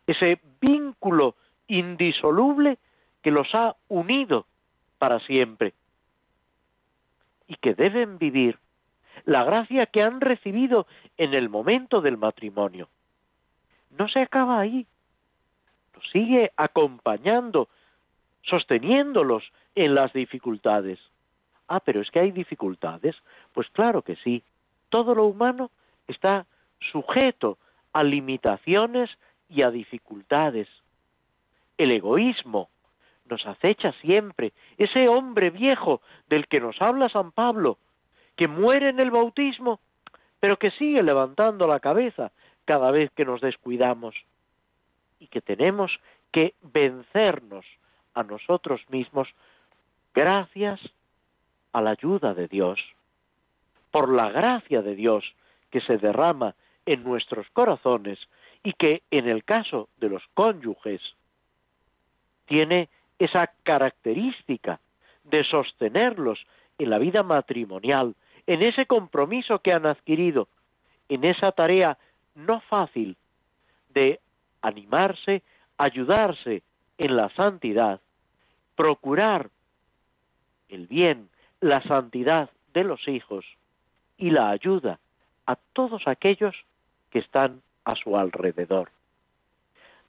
[0.06, 1.36] ese vínculo
[1.68, 2.78] indisoluble
[3.22, 4.46] que los ha unido
[4.98, 5.74] para siempre
[7.48, 8.60] y que deben vivir
[9.26, 12.90] la gracia que han recibido en el momento del matrimonio.
[13.98, 14.86] No se acaba ahí,
[16.12, 17.70] sigue acompañando,
[18.44, 19.44] sosteniéndolos
[19.76, 21.00] en las dificultades.
[21.68, 23.16] Ah, pero es que hay dificultades.
[23.54, 24.44] Pues claro que sí,
[24.90, 25.72] todo lo humano
[26.08, 26.46] está
[26.92, 27.58] sujeto
[27.94, 29.10] a limitaciones
[29.50, 30.68] y a dificultades.
[31.78, 32.70] El egoísmo
[33.30, 34.54] nos acecha siempre.
[34.78, 37.78] Ese hombre viejo del que nos habla San Pablo,
[38.36, 39.80] que muere en el bautismo,
[40.40, 42.32] pero que sigue levantando la cabeza
[42.66, 44.16] cada vez que nos descuidamos
[45.20, 45.92] y que tenemos
[46.32, 47.66] que vencernos
[48.14, 49.28] a nosotros mismos
[50.14, 50.80] gracias
[51.74, 52.80] a la ayuda de Dios,
[53.92, 55.24] por la gracia de Dios
[55.72, 58.20] que se derrama en nuestros corazones
[58.64, 61.02] y que en el caso de los cónyuges
[62.46, 64.80] tiene esa característica
[65.24, 66.40] de sostenerlos
[66.78, 70.48] en la vida matrimonial, en ese compromiso que han adquirido,
[71.10, 71.98] en esa tarea
[72.36, 73.18] no fácil
[73.90, 74.20] de
[74.62, 75.44] animarse,
[75.78, 76.64] ayudarse
[76.98, 78.00] en la santidad,
[78.76, 79.50] procurar
[80.70, 81.30] el bien,
[81.62, 83.46] la santidad de los hijos
[84.18, 85.00] y la ayuda
[85.46, 86.56] a todos aquellos
[87.10, 88.92] que están a su alrededor.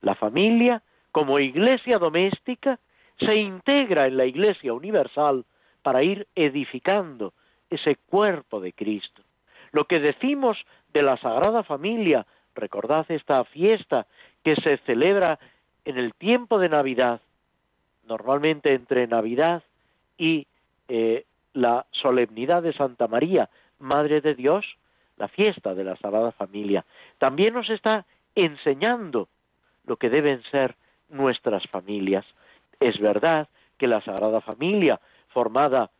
[0.00, 2.78] La familia, como iglesia doméstica,
[3.18, 5.44] se integra en la iglesia universal
[5.82, 7.32] para ir edificando
[7.70, 9.22] ese cuerpo de Cristo.
[9.72, 10.58] Lo que decimos
[10.92, 14.06] de la Sagrada Familia, recordad esta fiesta
[14.42, 15.38] que se celebra
[15.84, 17.20] en el tiempo de Navidad,
[18.06, 19.62] normalmente entre Navidad
[20.16, 20.46] y
[20.88, 24.64] eh, la solemnidad de Santa María, Madre de Dios,
[25.16, 26.84] la fiesta de la Sagrada Familia.
[27.18, 29.28] También nos está enseñando
[29.84, 30.76] lo que deben ser
[31.08, 32.24] nuestras familias.
[32.80, 35.90] Es verdad que la Sagrada Familia, formada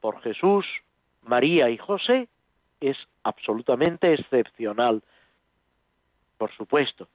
[0.00, 0.66] por Jesús,
[1.22, 2.28] María y José,
[2.80, 5.02] es absolutamente excepcional,
[6.36, 7.08] por supuesto,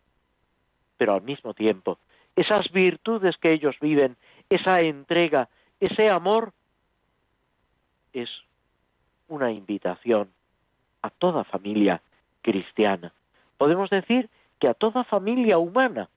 [0.98, 2.00] pero al mismo tiempo,
[2.36, 4.16] esas virtudes que ellos viven,
[4.50, 6.54] esa entrega, ese amor,
[8.14, 8.30] es
[9.28, 10.32] una invitación
[11.02, 12.02] a toda familia
[12.42, 13.12] cristiana.
[13.58, 16.10] Podemos decir que a toda familia humana,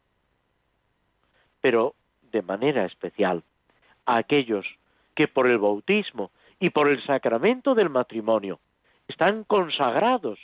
[1.60, 1.94] pero
[2.30, 3.42] de manera especial
[4.06, 4.66] a aquellos
[5.14, 8.60] que por el bautismo y por el sacramento del matrimonio
[9.08, 10.38] están consagrados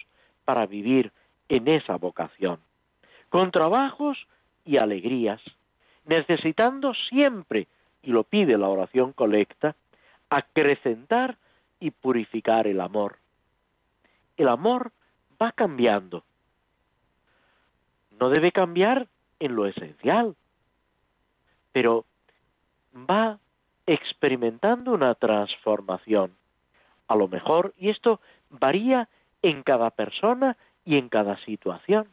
[0.44, 1.12] para vivir
[1.48, 2.58] en esa vocación,
[3.28, 4.26] con trabajos
[4.64, 5.40] y alegrías,
[6.04, 7.68] necesitando siempre,
[8.02, 9.74] y lo pide la oración colecta,
[10.30, 11.36] acrecentar
[11.80, 13.16] y purificar el amor.
[14.36, 14.92] El amor
[15.40, 16.24] va cambiando.
[18.18, 19.06] No debe cambiar
[19.40, 20.34] en lo esencial,
[21.76, 22.06] pero
[22.94, 23.38] va
[23.84, 26.32] experimentando una transformación.
[27.06, 29.10] A lo mejor, y esto varía
[29.42, 32.08] en cada persona y en cada situación,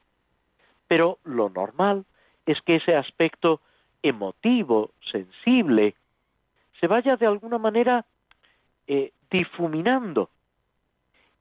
[0.89, 2.04] pero lo normal
[2.45, 3.62] es que ese aspecto
[4.02, 5.95] emotivo, sensible,
[6.82, 8.06] se vaya de alguna manera
[8.88, 10.30] eh, difuminando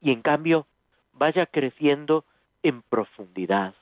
[0.00, 0.68] y en cambio
[1.12, 2.24] vaya creciendo
[2.62, 3.74] en profundidad,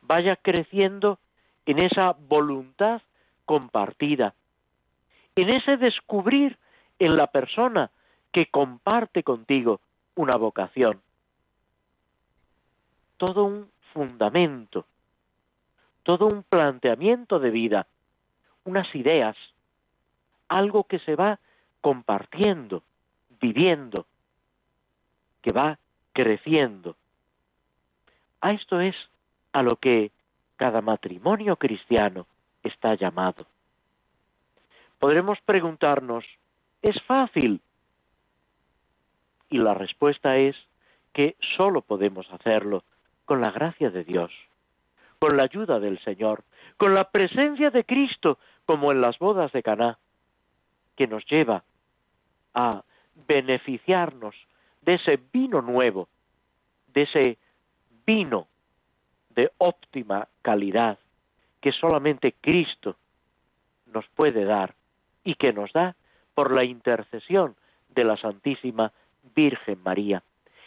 [0.00, 1.18] vaya creciendo
[1.66, 3.02] en esa voluntad
[3.44, 4.34] compartida,
[5.36, 6.58] en ese descubrir
[6.98, 7.90] en la persona
[8.32, 9.80] que comparte contigo
[10.14, 11.00] una vocación.
[13.16, 14.86] Todo un fundamento,
[16.02, 17.86] todo un planteamiento de vida,
[18.64, 19.36] unas ideas,
[20.48, 21.38] algo que se va
[21.80, 22.82] compartiendo,
[23.40, 24.06] viviendo,
[25.40, 25.78] que va
[26.12, 26.96] creciendo.
[28.40, 28.96] A esto es
[29.52, 30.10] a lo que
[30.56, 32.26] cada matrimonio cristiano
[32.62, 33.46] está llamado.
[34.98, 36.24] Podremos preguntarnos,
[36.80, 37.60] ¿es fácil?
[39.50, 40.56] Y la respuesta es
[41.12, 42.84] que solo podemos hacerlo
[43.24, 44.32] con la gracia de Dios,
[45.18, 46.44] con la ayuda del Señor,
[46.76, 49.98] con la presencia de Cristo, como en las bodas de Caná,
[50.96, 51.64] que nos lleva
[52.54, 52.82] a
[53.26, 54.34] beneficiarnos
[54.82, 56.08] de ese vino nuevo,
[56.88, 57.38] de ese
[58.06, 58.48] vino
[59.30, 60.98] de óptima calidad
[61.62, 62.96] que solamente Cristo
[63.86, 64.74] nos puede dar
[65.24, 65.94] y que nos da
[66.34, 67.54] por la intercesión
[67.88, 68.92] de la Santísima
[69.34, 70.22] Virgen María.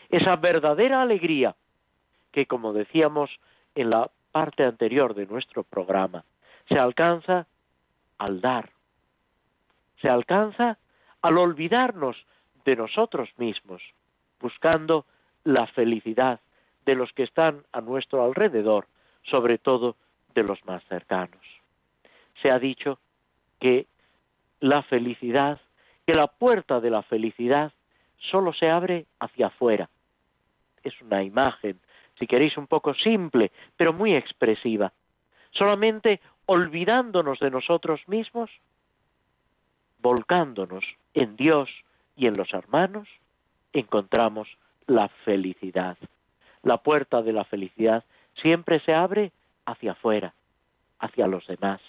[0.09, 1.55] Esa verdadera alegría
[2.31, 3.29] que, como decíamos
[3.75, 6.23] en la parte anterior de nuestro programa,
[6.69, 7.45] se alcanza
[8.17, 8.69] al dar,
[10.01, 10.77] se alcanza
[11.21, 12.15] al olvidarnos
[12.63, 13.81] de nosotros mismos,
[14.39, 15.05] buscando
[15.43, 16.39] la felicidad
[16.85, 18.87] de los que están a nuestro alrededor,
[19.23, 19.97] sobre todo
[20.35, 21.41] de los más cercanos.
[22.41, 22.99] Se ha dicho
[23.59, 23.87] que
[24.59, 25.59] la felicidad,
[26.05, 27.71] que la puerta de la felicidad
[28.17, 29.89] solo se abre hacia afuera.
[30.83, 31.79] Es una imagen,
[32.19, 34.93] si queréis, un poco simple, pero muy expresiva.
[35.51, 38.51] Solamente olvidándonos de nosotros mismos,
[39.99, 41.69] volcándonos en Dios
[42.15, 43.07] y en los hermanos,
[43.73, 44.47] encontramos
[44.85, 45.97] la felicidad.
[46.61, 48.03] La puerta de la felicidad
[48.41, 49.31] siempre se abre
[49.65, 50.33] hacia afuera,
[50.99, 51.81] hacia los demás.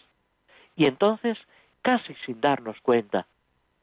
[0.76, 1.38] Y entonces,
[1.82, 3.26] casi sin darnos cuenta,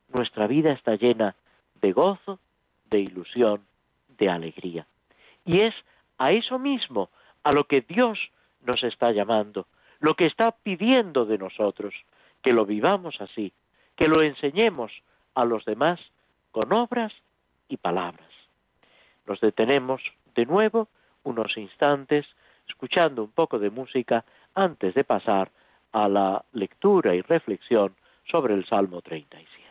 [0.09, 1.35] nuestra vida está llena
[1.81, 2.39] de gozo,
[2.89, 3.65] de ilusión,
[4.17, 4.85] de alegría.
[5.45, 5.73] Y es
[6.17, 7.09] a eso mismo
[7.43, 8.19] a lo que Dios
[8.61, 9.67] nos está llamando,
[9.99, 11.93] lo que está pidiendo de nosotros,
[12.41, 13.53] que lo vivamos así,
[13.95, 14.91] que lo enseñemos
[15.35, 15.99] a los demás
[16.51, 17.11] con obras
[17.67, 18.29] y palabras.
[19.25, 20.01] Nos detenemos
[20.35, 20.87] de nuevo
[21.23, 22.25] unos instantes
[22.67, 24.23] escuchando un poco de música
[24.55, 25.51] antes de pasar
[25.91, 27.95] a la lectura y reflexión
[28.29, 29.62] sobre el Salmo 37.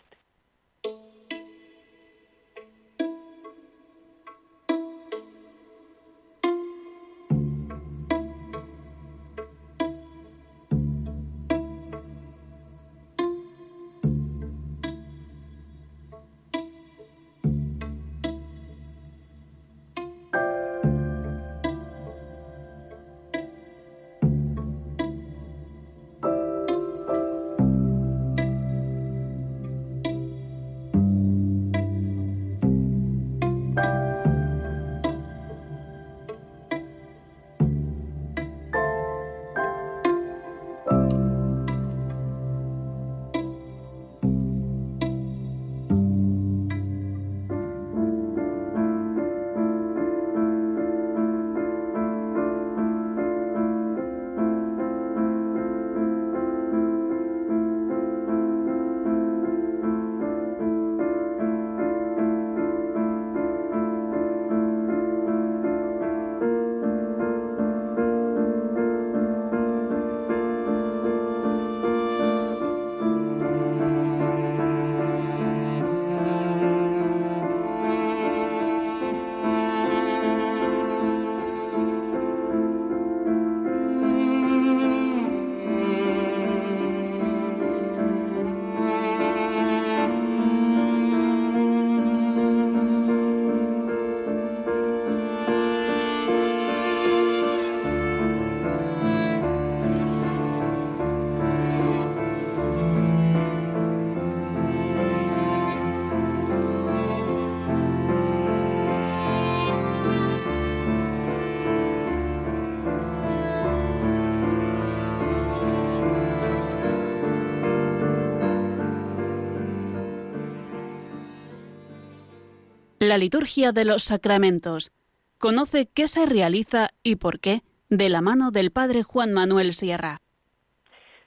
[123.05, 124.93] La liturgia de los sacramentos.
[125.39, 130.21] Conoce qué se realiza y por qué de la mano del Padre Juan Manuel Sierra.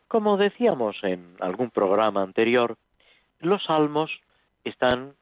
[0.07, 2.77] Como decíamos en algún programa anterior,
[3.41, 4.09] los salmos
[4.63, 5.15] están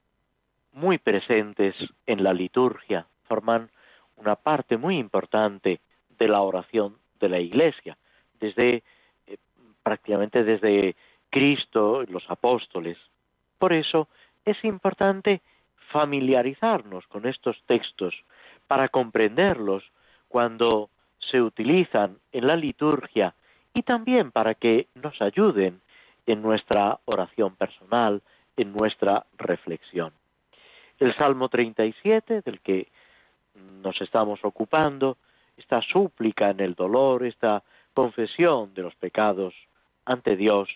[0.73, 1.73] muy presentes
[2.05, 3.71] en la liturgia, forman
[4.17, 5.81] una parte muy importante
[6.19, 7.97] de la oración de la Iglesia,
[8.39, 8.83] desde
[9.25, 9.37] eh,
[9.81, 10.95] prácticamente desde
[11.31, 12.99] Cristo, los apóstoles.
[13.57, 14.07] Por eso
[14.45, 15.41] es importante
[15.93, 18.15] familiarizarnos con estos textos
[18.67, 19.83] para comprenderlos
[20.27, 20.89] cuando
[21.19, 23.35] se utilizan en la liturgia
[23.75, 25.81] y también para que nos ayuden
[26.25, 28.23] en nuestra oración personal,
[28.57, 30.11] en nuestra reflexión.
[30.99, 32.87] El Salmo 37, del que
[33.83, 35.17] nos estamos ocupando,
[35.57, 37.61] esta súplica en el dolor, esta
[37.93, 39.53] confesión de los pecados
[40.05, 40.69] ante Dios,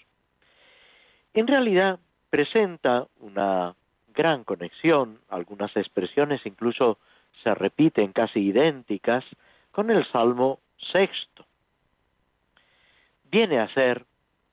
[1.34, 1.99] en realidad
[2.30, 3.74] presenta una
[4.18, 6.97] gran conexión, algunas expresiones incluso
[7.43, 9.24] se repiten casi idénticas
[9.72, 10.59] con el Salmo
[10.91, 11.45] sexto.
[13.30, 14.05] Viene a ser,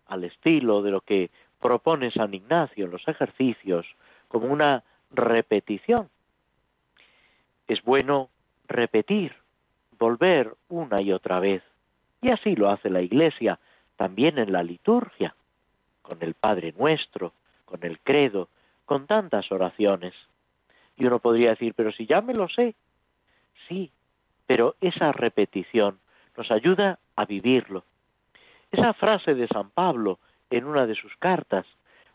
[0.06, 1.30] al estilo de lo que
[1.62, 3.86] propone San Ignacio en los ejercicios,
[4.28, 6.10] como una repetición.
[7.66, 8.28] Es bueno
[8.68, 9.34] repetir,
[9.98, 11.62] volver una y otra vez.
[12.20, 13.58] Y así lo hace la Iglesia
[13.96, 15.34] también en la liturgia,
[16.02, 17.32] con el Padre Nuestro,
[17.64, 18.50] con el credo,
[18.84, 20.14] con tantas oraciones.
[20.96, 22.74] Y uno podría decir, pero si ya me lo sé.
[23.68, 23.90] Sí,
[24.46, 25.98] pero esa repetición
[26.36, 27.84] nos ayuda a vivirlo.
[28.70, 30.18] Esa frase de San Pablo
[30.50, 31.66] en una de sus cartas,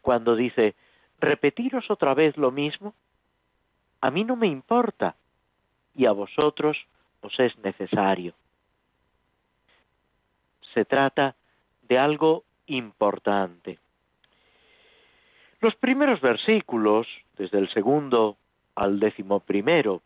[0.01, 0.75] cuando dice,
[1.19, 2.93] repetiros otra vez lo mismo,
[4.01, 5.15] a mí no me importa
[5.95, 6.77] y a vosotros
[7.21, 8.33] os es necesario.
[10.73, 11.35] Se trata
[11.81, 13.79] de algo importante.
[15.61, 17.07] Los primeros versículos,
[17.37, 18.37] desde el segundo
[18.75, 20.01] al décimo primero,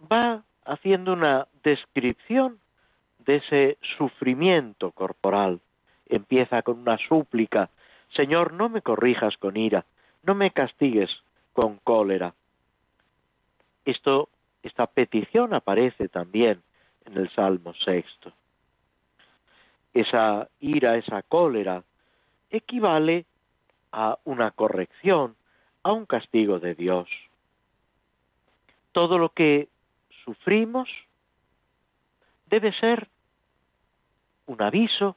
[0.00, 2.58] va haciendo una descripción
[3.20, 5.60] de ese sufrimiento corporal.
[6.06, 7.70] Empieza con una súplica,
[8.14, 9.86] Señor, no me corrijas con ira,
[10.22, 11.10] no me castigues
[11.54, 12.34] con cólera.
[13.86, 14.28] Esto,
[14.62, 16.60] esta petición aparece también
[17.06, 18.32] en el Salmo sexto.
[19.94, 21.82] Esa ira, esa cólera,
[22.50, 23.24] equivale
[23.92, 25.36] a una corrección,
[25.82, 27.08] a un castigo de Dios.
[28.92, 29.68] Todo lo que
[30.24, 30.88] sufrimos
[32.46, 33.08] debe ser
[34.46, 35.16] un aviso,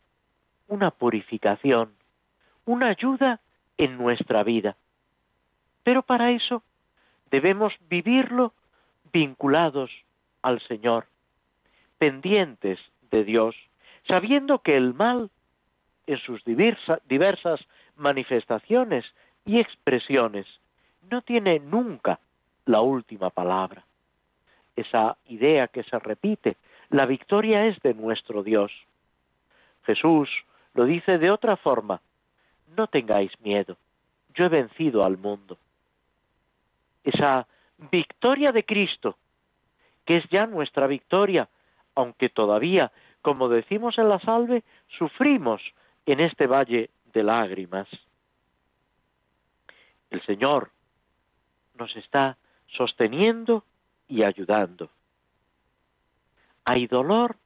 [0.67, 1.93] una purificación,
[2.65, 3.39] una ayuda
[3.77, 4.75] en nuestra vida.
[5.83, 6.63] Pero para eso
[7.31, 8.53] debemos vivirlo
[9.11, 9.89] vinculados
[10.41, 11.07] al Señor,
[11.97, 13.55] pendientes de Dios,
[14.07, 15.29] sabiendo que el mal,
[16.07, 17.59] en sus diversas
[18.01, 19.05] manifestaciones
[19.45, 20.45] y expresiones,
[21.09, 22.19] no tiene nunca
[22.65, 23.83] la última palabra
[24.75, 26.57] esa idea que se repite.
[26.89, 28.71] La victoria es de nuestro Dios.
[29.85, 30.29] Jesús
[30.73, 32.01] lo dice de otra forma.
[32.75, 33.77] No tengáis miedo.
[34.33, 35.57] Yo he vencido al mundo.
[37.03, 37.47] Esa
[37.91, 39.17] victoria de Cristo,
[40.05, 41.49] que es ya nuestra victoria,
[41.95, 42.91] aunque todavía,
[43.21, 44.63] como decimos en la salve,
[44.97, 45.61] sufrimos
[46.05, 47.87] en este valle de lágrimas.
[50.09, 50.71] El Señor
[51.75, 52.37] nos está
[52.67, 53.63] sosteniendo
[54.07, 54.89] y ayudando.
[56.65, 57.37] Hay dolor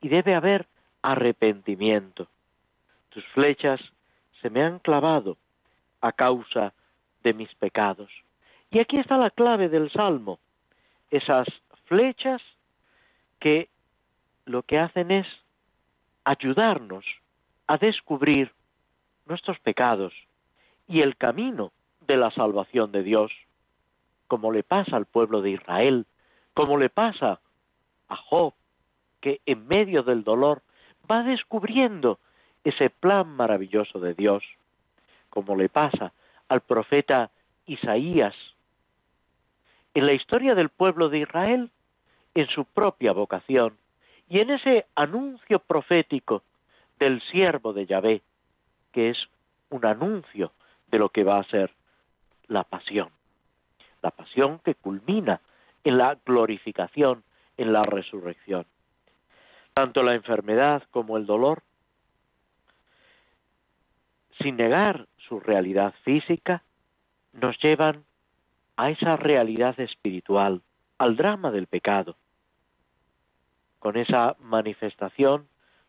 [0.00, 0.66] y debe haber
[1.02, 2.28] arrepentimiento.
[3.10, 3.80] Tus flechas
[4.40, 5.36] se me han clavado
[6.00, 6.72] a causa
[7.22, 8.10] de mis pecados.
[8.70, 10.38] Y aquí está la clave del Salmo.
[11.10, 11.46] Esas
[11.86, 12.42] flechas
[13.38, 13.68] que
[14.46, 15.26] lo que hacen es
[16.24, 17.04] ayudarnos
[17.66, 18.52] a descubrir
[19.26, 20.12] nuestros pecados
[20.86, 21.72] y el camino
[22.06, 23.32] de la salvación de Dios,
[24.26, 26.06] como le pasa al pueblo de Israel
[26.54, 27.40] como le pasa
[28.08, 28.54] a Job,
[29.20, 30.62] que en medio del dolor
[31.10, 32.18] va descubriendo
[32.62, 34.42] ese plan maravilloso de Dios,
[35.28, 36.12] como le pasa
[36.48, 37.30] al profeta
[37.66, 38.34] Isaías.
[39.94, 41.70] En la historia del pueblo de Israel,
[42.34, 43.76] en su propia vocación
[44.28, 46.42] y en ese anuncio profético
[46.98, 48.22] del siervo de Yahvé,
[48.94, 49.18] que es
[49.70, 50.52] un anuncio
[50.86, 51.72] de lo que va a ser
[52.46, 53.10] la pasión,
[54.02, 55.40] la pasión que culmina
[55.82, 57.24] en la glorificación,
[57.56, 58.66] en la resurrección.
[59.74, 61.64] Tanto la enfermedad como el dolor,
[64.40, 66.62] sin negar su realidad física,
[67.32, 68.04] nos llevan
[68.76, 70.62] a esa realidad espiritual,
[70.98, 72.16] al drama del pecado,
[73.80, 75.48] con esa manifestación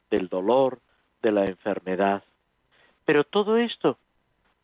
[0.09, 0.79] del dolor,
[1.21, 2.23] de la enfermedad.
[3.05, 3.97] Pero todo esto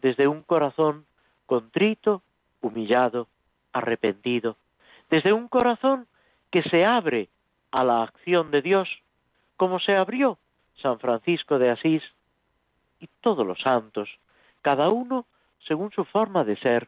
[0.01, 1.05] desde un corazón
[1.45, 2.23] contrito,
[2.61, 3.27] humillado,
[3.71, 4.57] arrepentido,
[5.09, 6.07] desde un corazón
[6.49, 7.29] que se abre
[7.71, 8.89] a la acción de Dios,
[9.57, 10.37] como se abrió
[10.81, 12.03] San Francisco de Asís
[12.99, 14.09] y todos los santos,
[14.61, 15.25] cada uno
[15.67, 16.87] según su forma de ser,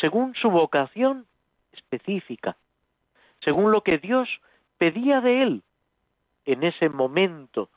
[0.00, 1.26] según su vocación
[1.72, 2.56] específica,
[3.40, 4.28] según lo que Dios
[4.78, 5.62] pedía de él
[6.44, 7.68] en ese momento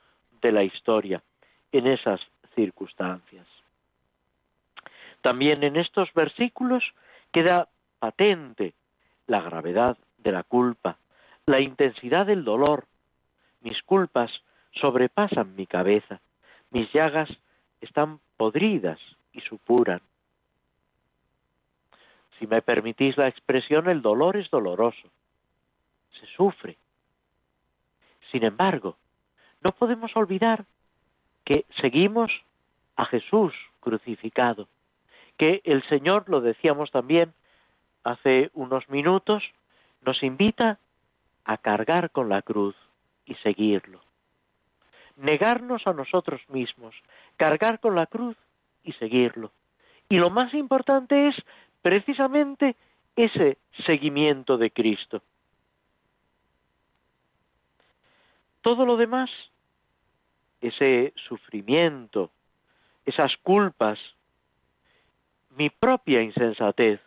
[0.42, 1.22] de la historia,
[1.72, 2.22] en esas
[2.56, 3.48] circunstancias.
[5.22, 6.84] También en estos versículos
[7.32, 7.68] queda
[8.00, 8.74] patente
[9.28, 10.98] la gravedad de la culpa,
[11.46, 12.86] la intensidad del dolor.
[13.62, 14.32] Mis culpas
[14.74, 16.22] sobrepasan mi cabeza,
[16.72, 17.30] mis llagas
[17.82, 19.00] están podridas
[19.34, 20.02] y supuran.
[22.38, 25.10] Si me permitís la expresión, el dolor es doloroso,
[26.20, 26.78] se sufre.
[28.32, 28.96] Sin embargo,
[29.62, 30.66] no podemos olvidar
[31.50, 32.32] que seguimos
[32.96, 34.68] a Jesús crucificado,
[35.36, 37.34] que el Señor, lo decíamos también
[38.04, 39.42] hace unos minutos,
[40.06, 40.78] nos invita
[41.46, 42.76] a cargar con la cruz
[43.26, 44.00] y seguirlo.
[45.18, 46.94] Negarnos a nosotros mismos,
[47.36, 48.38] cargar con la cruz
[48.84, 49.52] y seguirlo.
[50.08, 51.36] Y lo más importante es
[51.82, 52.76] precisamente
[53.16, 55.24] ese seguimiento de Cristo.
[58.62, 59.32] Todo lo demás,
[60.62, 62.32] ese sufrimiento,
[63.06, 64.00] esas culpas,
[65.56, 67.00] mi propia insensatez,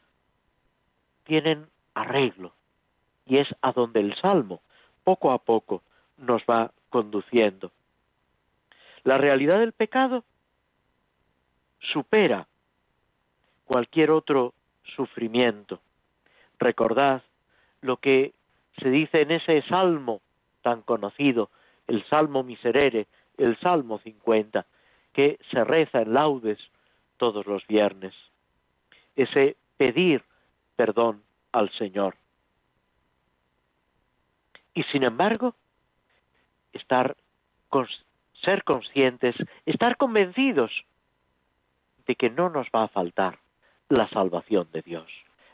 [1.24, 2.52] tienen arreglo.
[3.26, 4.60] Y es a donde el Salmo,
[5.04, 5.82] poco a poco,
[6.16, 7.70] nos va conduciendo.
[9.04, 10.24] La realidad del pecado
[11.80, 12.46] supera
[13.64, 14.54] cualquier otro
[14.96, 15.80] sufrimiento.
[16.58, 17.22] Recordad
[17.80, 18.32] lo que
[18.80, 20.20] se dice en ese salmo
[20.62, 21.50] tan conocido,
[21.88, 23.06] el Salmo Miserere,
[23.38, 24.66] el Salmo 50,
[25.12, 26.58] que se reza en laudes
[27.16, 28.14] todos los viernes.
[29.16, 30.24] Ese pedir
[30.76, 31.22] perdón
[31.52, 32.16] al Señor.
[34.74, 35.54] Y sin embargo,
[36.72, 37.16] estar
[38.42, 39.34] ser conscientes,
[39.66, 40.70] estar convencidos
[42.06, 43.38] de que no nos va a faltar
[43.88, 45.10] la salvación de Dios,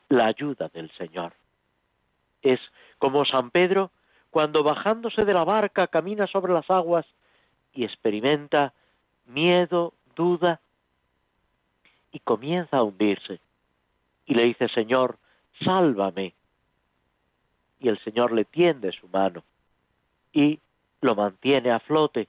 [0.09, 1.35] la ayuda del Señor.
[2.43, 2.61] Es
[2.99, 3.91] como San Pedro
[4.31, 7.07] cuando bajándose de la barca camina sobre las aguas
[7.79, 8.73] y experimenta
[9.27, 10.61] miedo, duda,
[12.11, 13.41] y comienza a hundirse.
[14.27, 15.19] Y le dice, Señor,
[15.65, 16.35] sálvame.
[17.81, 19.45] Y el Señor le tiende su mano
[20.33, 20.59] y
[21.01, 22.29] lo mantiene a flote.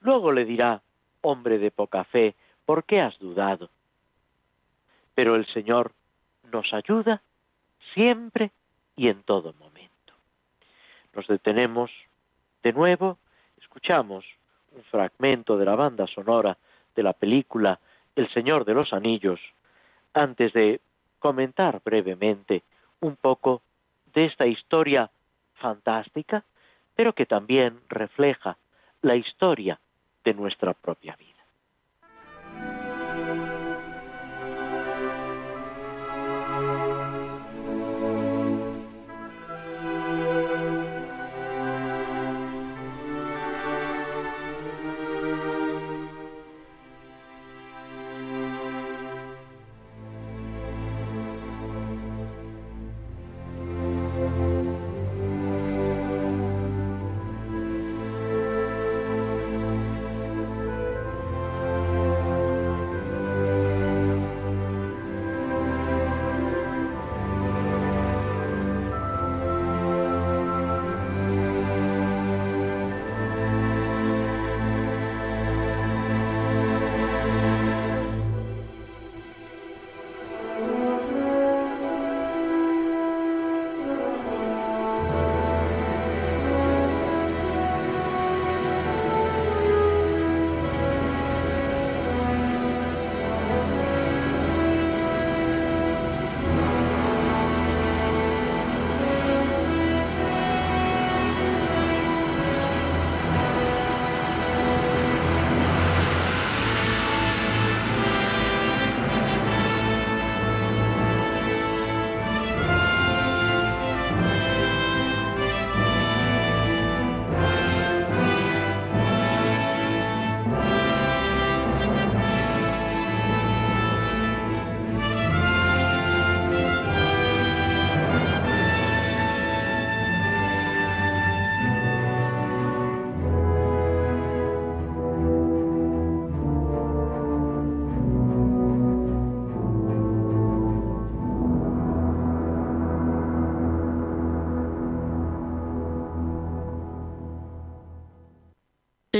[0.00, 0.80] Luego le dirá,
[1.20, 2.34] hombre de poca fe,
[2.64, 3.68] ¿por qué has dudado?
[5.20, 5.92] pero el Señor
[6.50, 7.20] nos ayuda
[7.92, 8.52] siempre
[8.96, 10.14] y en todo momento.
[11.12, 11.90] Nos detenemos
[12.62, 13.18] de nuevo,
[13.70, 14.24] escuchamos
[14.72, 16.58] un fragmento de la banda sonora
[16.96, 17.78] de la película
[18.16, 19.38] El Señor de los Anillos,
[20.12, 20.80] antes de
[21.20, 22.64] comentar brevemente
[22.98, 23.62] un poco
[24.12, 25.08] de esta historia
[25.54, 26.42] fantástica,
[26.96, 28.56] pero que también refleja
[29.02, 29.78] la historia
[30.24, 31.29] de nuestra propia vida.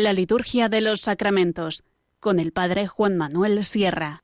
[0.02, 1.84] La liturgia de los sacramentos
[2.20, 4.22] con el padre Juan Manuel Sierra.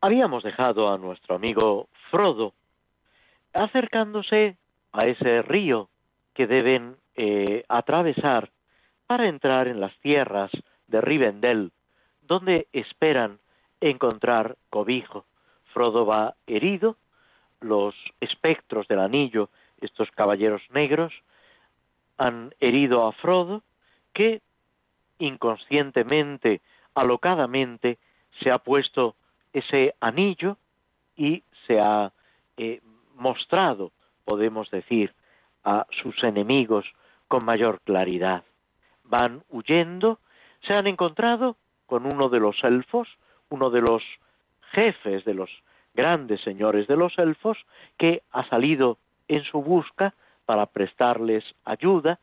[0.00, 2.52] Habíamos dejado a nuestro amigo Frodo
[3.52, 4.56] acercándose
[4.90, 5.90] a ese río
[6.34, 8.50] que deben eh, atravesar
[9.06, 10.50] para entrar en las tierras
[10.88, 11.70] de Rivendell,
[12.22, 13.38] donde esperan
[13.80, 15.24] encontrar cobijo.
[15.72, 16.96] Frodo va herido,
[17.60, 19.50] los espectros del anillo,
[19.80, 21.12] estos caballeros negros,
[22.18, 23.62] han herido a Frodo
[24.12, 24.40] que
[25.18, 26.60] inconscientemente,
[26.94, 27.98] alocadamente,
[28.42, 29.16] se ha puesto
[29.52, 30.56] ese anillo
[31.16, 32.12] y se ha
[32.56, 32.80] eh,
[33.16, 33.92] mostrado,
[34.24, 35.14] podemos decir,
[35.64, 36.86] a sus enemigos
[37.28, 38.44] con mayor claridad.
[39.04, 40.18] Van huyendo,
[40.62, 41.56] se han encontrado
[41.86, 43.08] con uno de los elfos,
[43.50, 44.02] uno de los
[44.72, 45.50] jefes de los
[45.94, 47.58] grandes señores de los elfos,
[47.98, 48.98] que ha salido
[49.28, 50.14] en su busca
[50.46, 52.18] para prestarles ayuda.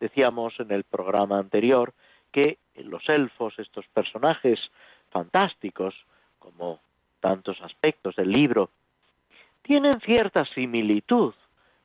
[0.00, 1.92] Decíamos en el programa anterior
[2.32, 4.58] que los elfos, estos personajes
[5.10, 5.94] fantásticos,
[6.38, 6.80] como
[7.20, 8.70] tantos aspectos del libro,
[9.62, 11.34] tienen cierta similitud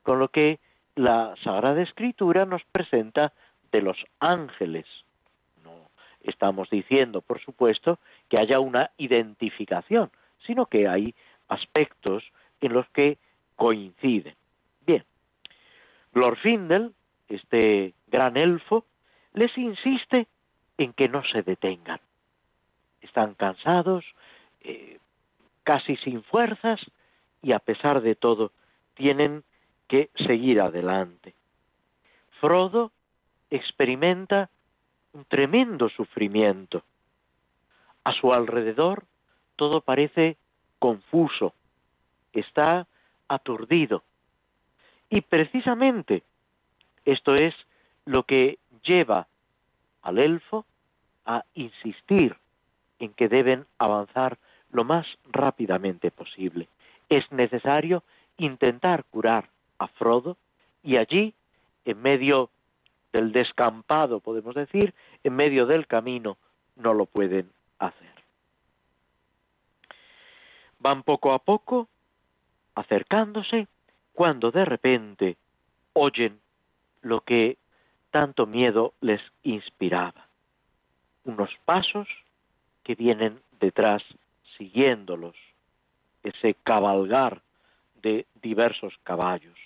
[0.02, 0.58] con lo que
[0.94, 3.32] la Sagrada Escritura nos presenta
[3.70, 4.86] de los ángeles.
[5.62, 5.90] No
[6.22, 7.98] estamos diciendo, por supuesto,
[8.30, 10.10] que haya una identificación,
[10.46, 11.14] sino que hay
[11.48, 12.24] aspectos
[12.60, 13.18] en los que
[13.56, 14.34] coinciden.
[14.86, 15.04] Bien,
[16.12, 16.94] Glorfindel,
[17.28, 18.84] este gran elfo,
[19.32, 20.26] les insiste
[20.78, 22.00] en que no se detengan.
[23.00, 24.04] Están cansados,
[24.60, 24.98] eh,
[25.62, 26.80] casi sin fuerzas,
[27.42, 28.52] y a pesar de todo
[28.94, 29.44] tienen
[29.88, 31.34] que seguir adelante.
[32.40, 32.92] Frodo
[33.50, 34.50] experimenta
[35.12, 36.82] un tremendo sufrimiento.
[38.04, 39.04] A su alrededor
[39.56, 40.36] todo parece
[40.78, 41.54] confuso,
[42.32, 42.86] está
[43.28, 44.02] aturdido.
[45.08, 46.22] Y precisamente
[47.04, 47.54] esto es
[48.06, 49.26] lo que lleva
[50.00, 50.64] al elfo
[51.26, 52.36] a insistir
[52.98, 54.38] en que deben avanzar
[54.70, 56.68] lo más rápidamente posible.
[57.08, 58.02] Es necesario
[58.38, 59.48] intentar curar
[59.78, 60.36] a Frodo
[60.82, 61.34] y allí,
[61.84, 62.50] en medio
[63.12, 64.94] del descampado, podemos decir,
[65.24, 66.38] en medio del camino,
[66.76, 68.14] no lo pueden hacer.
[70.78, 71.88] Van poco a poco
[72.74, 73.66] acercándose
[74.12, 75.36] cuando de repente
[75.94, 76.38] oyen
[77.02, 77.56] lo que
[78.16, 80.26] tanto miedo les inspiraba.
[81.24, 82.08] Unos pasos
[82.82, 84.02] que vienen detrás
[84.56, 85.36] siguiéndolos,
[86.22, 87.42] ese cabalgar
[88.00, 89.58] de diversos caballos.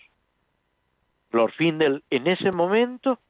[1.31, 3.21] Glorfindel en ese momento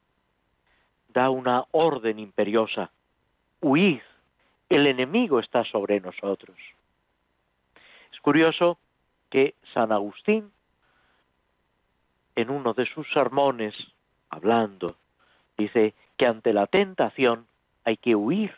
[1.09, 2.89] da una orden imperiosa,
[3.61, 4.01] huid,
[4.69, 6.57] el enemigo está sobre nosotros.
[8.11, 8.79] Es curioso
[9.29, 10.51] que San Agustín,
[12.35, 13.75] en uno de sus sermones,
[14.31, 14.95] hablando,
[15.61, 17.47] dice que ante la tentación
[17.83, 18.53] hay que huir.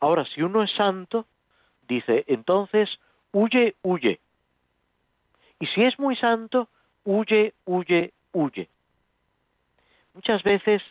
[0.00, 1.26] Ahora, si uno es santo,
[1.86, 2.98] dice, entonces
[3.32, 4.20] huye, huye.
[5.60, 6.68] Y si es muy santo,
[7.04, 8.68] huye, huye, huye.
[10.14, 10.82] Muchas veces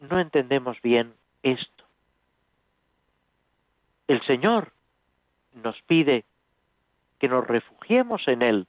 [0.00, 1.84] no entendemos bien esto.
[4.06, 4.72] El Señor
[5.54, 6.24] nos pide
[7.18, 8.66] que nos refugiemos en Él,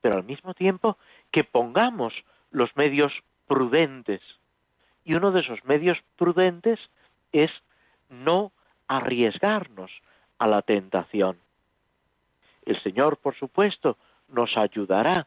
[0.00, 0.96] pero al mismo tiempo
[1.30, 2.14] que pongamos
[2.50, 3.12] los medios
[3.46, 4.22] prudentes.
[5.04, 6.80] Y uno de esos medios prudentes
[7.32, 7.50] es
[8.08, 8.52] no
[8.88, 9.90] arriesgarnos
[10.38, 11.38] a la tentación.
[12.64, 13.96] El Señor, por supuesto,
[14.28, 15.26] nos ayudará.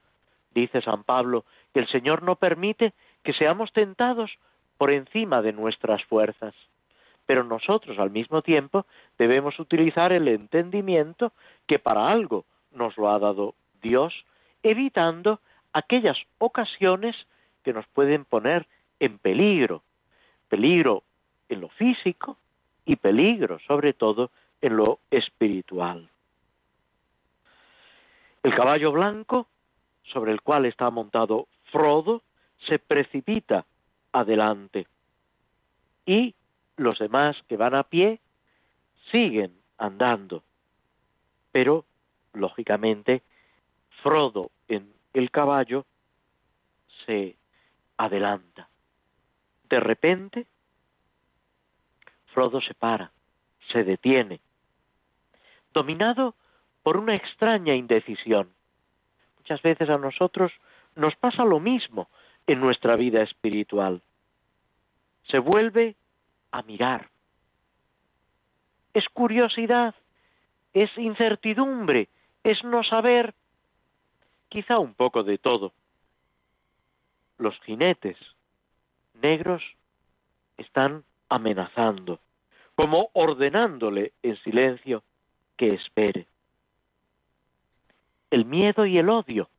[0.53, 4.31] Dice San Pablo que el Señor no permite que seamos tentados
[4.77, 6.55] por encima de nuestras fuerzas.
[7.25, 8.85] Pero nosotros al mismo tiempo
[9.17, 11.33] debemos utilizar el entendimiento
[11.67, 14.13] que para algo nos lo ha dado Dios,
[14.63, 15.39] evitando
[15.73, 17.15] aquellas ocasiones
[17.63, 18.65] que nos pueden poner
[18.99, 19.83] en peligro,
[20.49, 21.03] peligro
[21.49, 22.37] en lo físico
[22.85, 24.31] y peligro sobre todo
[24.61, 26.09] en lo espiritual.
[28.43, 29.47] El caballo blanco,
[30.03, 32.21] sobre el cual está montado Frodo,
[32.65, 33.65] se precipita
[34.13, 34.87] adelante
[36.05, 36.33] y
[36.77, 38.19] los demás que van a pie
[39.11, 40.43] siguen andando.
[41.51, 41.85] Pero,
[42.33, 43.21] lógicamente,
[44.01, 45.85] Frodo en el caballo
[47.05, 47.35] se
[47.97, 48.69] adelanta.
[49.69, 50.47] De repente,
[52.27, 53.11] Frodo se para,
[53.71, 54.39] se detiene,
[55.73, 56.35] dominado
[56.83, 58.53] por una extraña indecisión.
[59.37, 60.51] Muchas veces a nosotros
[60.95, 62.09] nos pasa lo mismo
[62.45, 64.01] en nuestra vida espiritual.
[65.23, 65.95] Se vuelve
[66.51, 67.09] a mirar.
[68.93, 69.95] Es curiosidad,
[70.73, 72.07] es incertidumbre,
[72.43, 73.33] es no saber,
[74.47, 75.73] quizá un poco de todo.
[77.37, 78.17] Los jinetes
[79.21, 79.63] negros
[80.57, 82.19] están amenazando,
[82.75, 85.03] como ordenándole en silencio
[85.57, 86.27] que espere.
[88.29, 89.49] El miedo y el odio.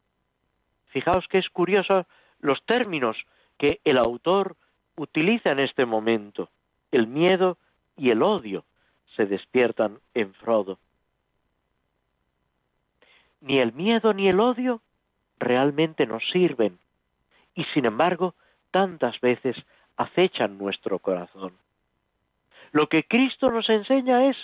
[0.86, 2.06] Fijaos que es curioso
[2.40, 3.16] los términos
[3.58, 4.56] que el autor
[4.96, 6.50] utiliza en este momento.
[6.90, 7.58] El miedo
[7.96, 8.64] y el odio
[9.16, 10.78] se despiertan en Frodo.
[13.40, 14.80] Ni el miedo ni el odio
[15.38, 16.78] realmente nos sirven
[17.54, 18.34] y sin embargo
[18.70, 19.56] tantas veces
[19.96, 21.54] acechan nuestro corazón.
[22.72, 24.36] Lo que Cristo nos enseña es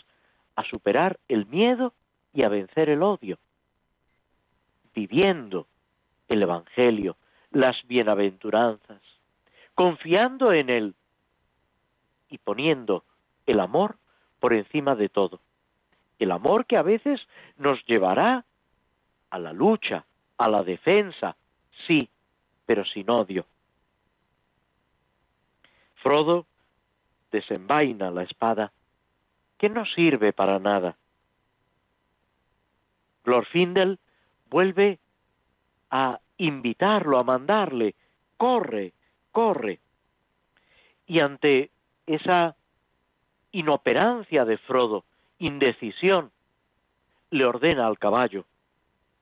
[0.56, 1.92] a superar el miedo
[2.32, 3.38] y a vencer el odio,
[4.94, 5.66] viviendo
[6.28, 7.16] el Evangelio,
[7.50, 9.00] las bienaventuranzas,
[9.74, 10.94] confiando en Él
[12.28, 13.04] y poniendo
[13.46, 13.96] el amor
[14.40, 15.40] por encima de todo.
[16.18, 17.20] El amor que a veces
[17.56, 18.44] nos llevará
[19.30, 20.04] a la lucha,
[20.38, 21.36] a la defensa,
[21.86, 22.08] sí,
[22.66, 23.46] pero sin odio.
[26.04, 26.44] Frodo
[27.32, 28.70] desenvaina la espada,
[29.56, 30.98] que no sirve para nada.
[33.24, 33.98] Glorfindel
[34.50, 34.98] vuelve
[35.90, 37.94] a invitarlo, a mandarle,
[38.36, 38.92] corre,
[39.32, 39.80] corre.
[41.06, 41.70] Y ante
[42.06, 42.54] esa
[43.52, 45.04] inoperancia de Frodo,
[45.38, 46.30] indecisión,
[47.30, 48.44] le ordena al caballo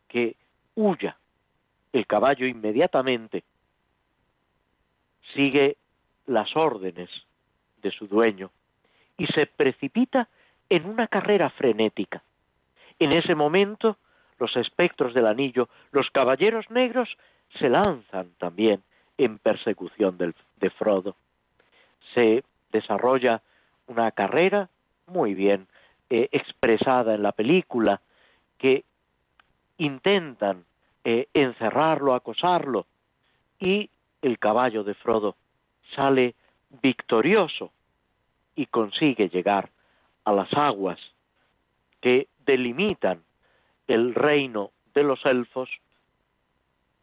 [0.09, 0.35] que
[0.75, 1.17] huya.
[1.93, 3.45] El caballo inmediatamente
[5.33, 5.77] sigue
[6.27, 7.11] las órdenes
[7.83, 8.51] de su dueño
[9.17, 10.29] y se precipita
[10.69, 12.23] en una carrera frenética.
[12.99, 13.97] En ese momento,
[14.39, 17.09] los espectros del anillo, los caballeros negros,
[17.59, 18.83] se lanzan también
[19.19, 21.17] en persecución de Frodo.
[22.15, 23.43] Se desarrolla
[23.87, 24.69] una carrera
[25.07, 25.67] muy bien
[26.11, 28.01] eh, expresada en la película,
[28.59, 28.85] que
[29.79, 30.65] intentan
[31.05, 32.87] eh, encerrarlo, acosarlo,
[33.59, 35.37] y el caballo de Frodo
[35.95, 36.35] sale
[36.83, 37.73] victorioso
[38.55, 39.71] y consigue llegar
[40.25, 40.99] a las aguas
[42.01, 43.23] que delimitan
[43.87, 45.69] el reino de los elfos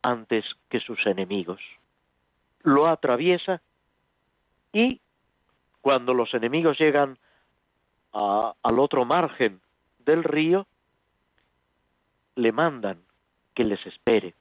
[0.02, 1.60] antes que sus enemigos.
[2.62, 3.62] Lo atraviesa
[4.72, 5.00] y
[5.82, 7.18] cuando los enemigos llegan
[8.12, 9.62] al otro margen
[10.00, 10.68] del río,
[12.36, 13.00] le mandan
[13.54, 14.34] que les espere.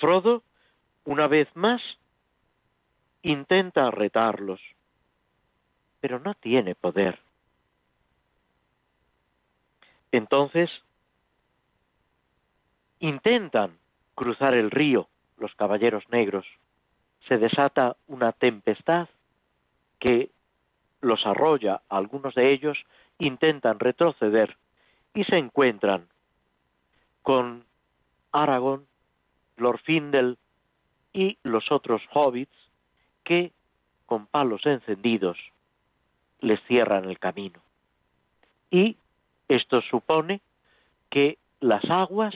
[0.00, 0.42] Frodo,
[1.04, 1.82] una vez más,
[3.22, 4.60] intenta retarlos,
[6.00, 7.18] pero no tiene poder.
[10.12, 10.70] Entonces,
[13.00, 13.78] intentan
[14.14, 16.46] cruzar el río los caballeros negros.
[17.28, 19.08] Se desata una tempestad
[19.98, 20.30] que
[21.00, 22.78] los arrolla algunos de ellos,
[23.18, 24.56] intentan retroceder
[25.14, 26.08] y se encuentran
[27.22, 27.64] con
[28.32, 28.86] Aragorn,
[29.56, 30.38] Lord Findel
[31.12, 32.67] y los otros hobbits
[33.28, 33.52] que,
[34.06, 35.36] con palos encendidos,
[36.40, 37.60] les cierran el camino.
[38.70, 38.96] Y
[39.48, 40.40] esto supone
[41.10, 42.34] que las aguas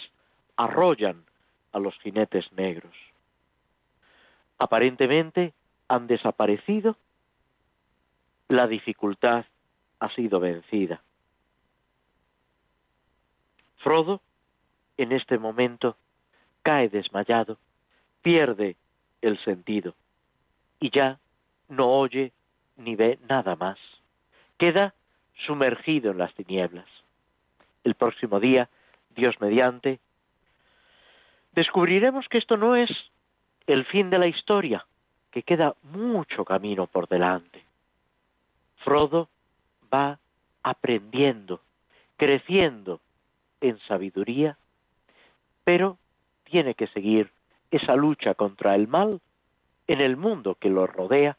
[0.55, 1.25] arrollan
[1.73, 2.95] a los jinetes negros.
[4.59, 5.55] Aparentemente
[5.89, 6.99] han desaparecido
[8.49, 9.47] la dificultad
[9.99, 11.01] ha sido vencida.
[13.79, 14.21] Frodo,
[14.99, 15.97] en este momento,
[16.63, 17.57] cae desmayado,
[18.21, 18.77] pierde
[19.23, 19.95] el sentido
[20.83, 21.21] y ya
[21.69, 22.33] no oye
[22.77, 23.79] ni ve nada más.
[24.59, 24.95] Queda
[25.47, 26.89] sumergido en las tinieblas.
[27.85, 28.69] El próximo día,
[29.15, 30.01] Dios mediante,
[31.53, 32.91] descubriremos que esto no es
[33.69, 34.85] el fin de la historia,
[35.31, 37.63] que queda mucho camino por delante.
[38.79, 39.29] Frodo
[39.93, 40.19] va
[40.65, 41.61] aprendiendo,
[42.17, 43.01] creciendo
[43.61, 44.59] en sabiduría,
[45.63, 45.97] pero
[46.43, 47.31] tiene que seguir
[47.71, 49.21] esa lucha contra el mal
[49.87, 51.37] en el mundo que lo rodea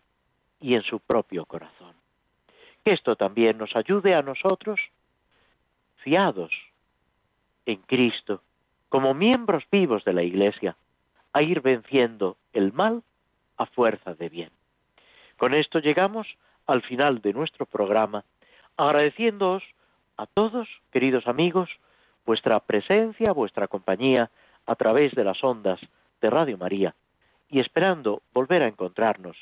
[0.60, 1.94] y en su propio corazón.
[2.84, 4.80] Que esto también nos ayude a nosotros,
[5.98, 6.52] fiados
[7.66, 8.42] en Cristo,
[8.90, 10.76] como miembros vivos de la Iglesia,
[11.32, 13.04] a ir venciendo el mal
[13.58, 14.50] a fuerza de bien.
[15.38, 16.28] Con esto llegamos
[16.68, 18.24] al final de nuestro programa,
[18.78, 19.64] agradeciéndoos
[20.18, 21.70] a todos, queridos amigos,
[22.26, 24.30] vuestra presencia, vuestra compañía
[24.66, 25.80] a través de las ondas
[26.22, 26.96] de Radio María
[27.54, 29.38] y esperando volver a encontrarnos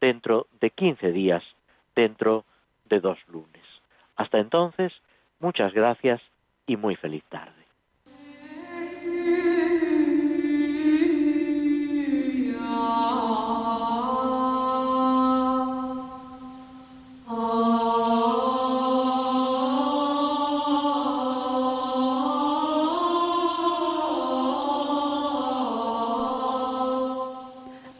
[0.00, 1.42] dentro de 15 días,
[1.96, 2.44] dentro
[2.84, 3.64] de dos lunes.
[4.14, 4.92] Hasta entonces,
[5.40, 6.22] muchas gracias
[6.68, 7.55] y muy feliz tarde.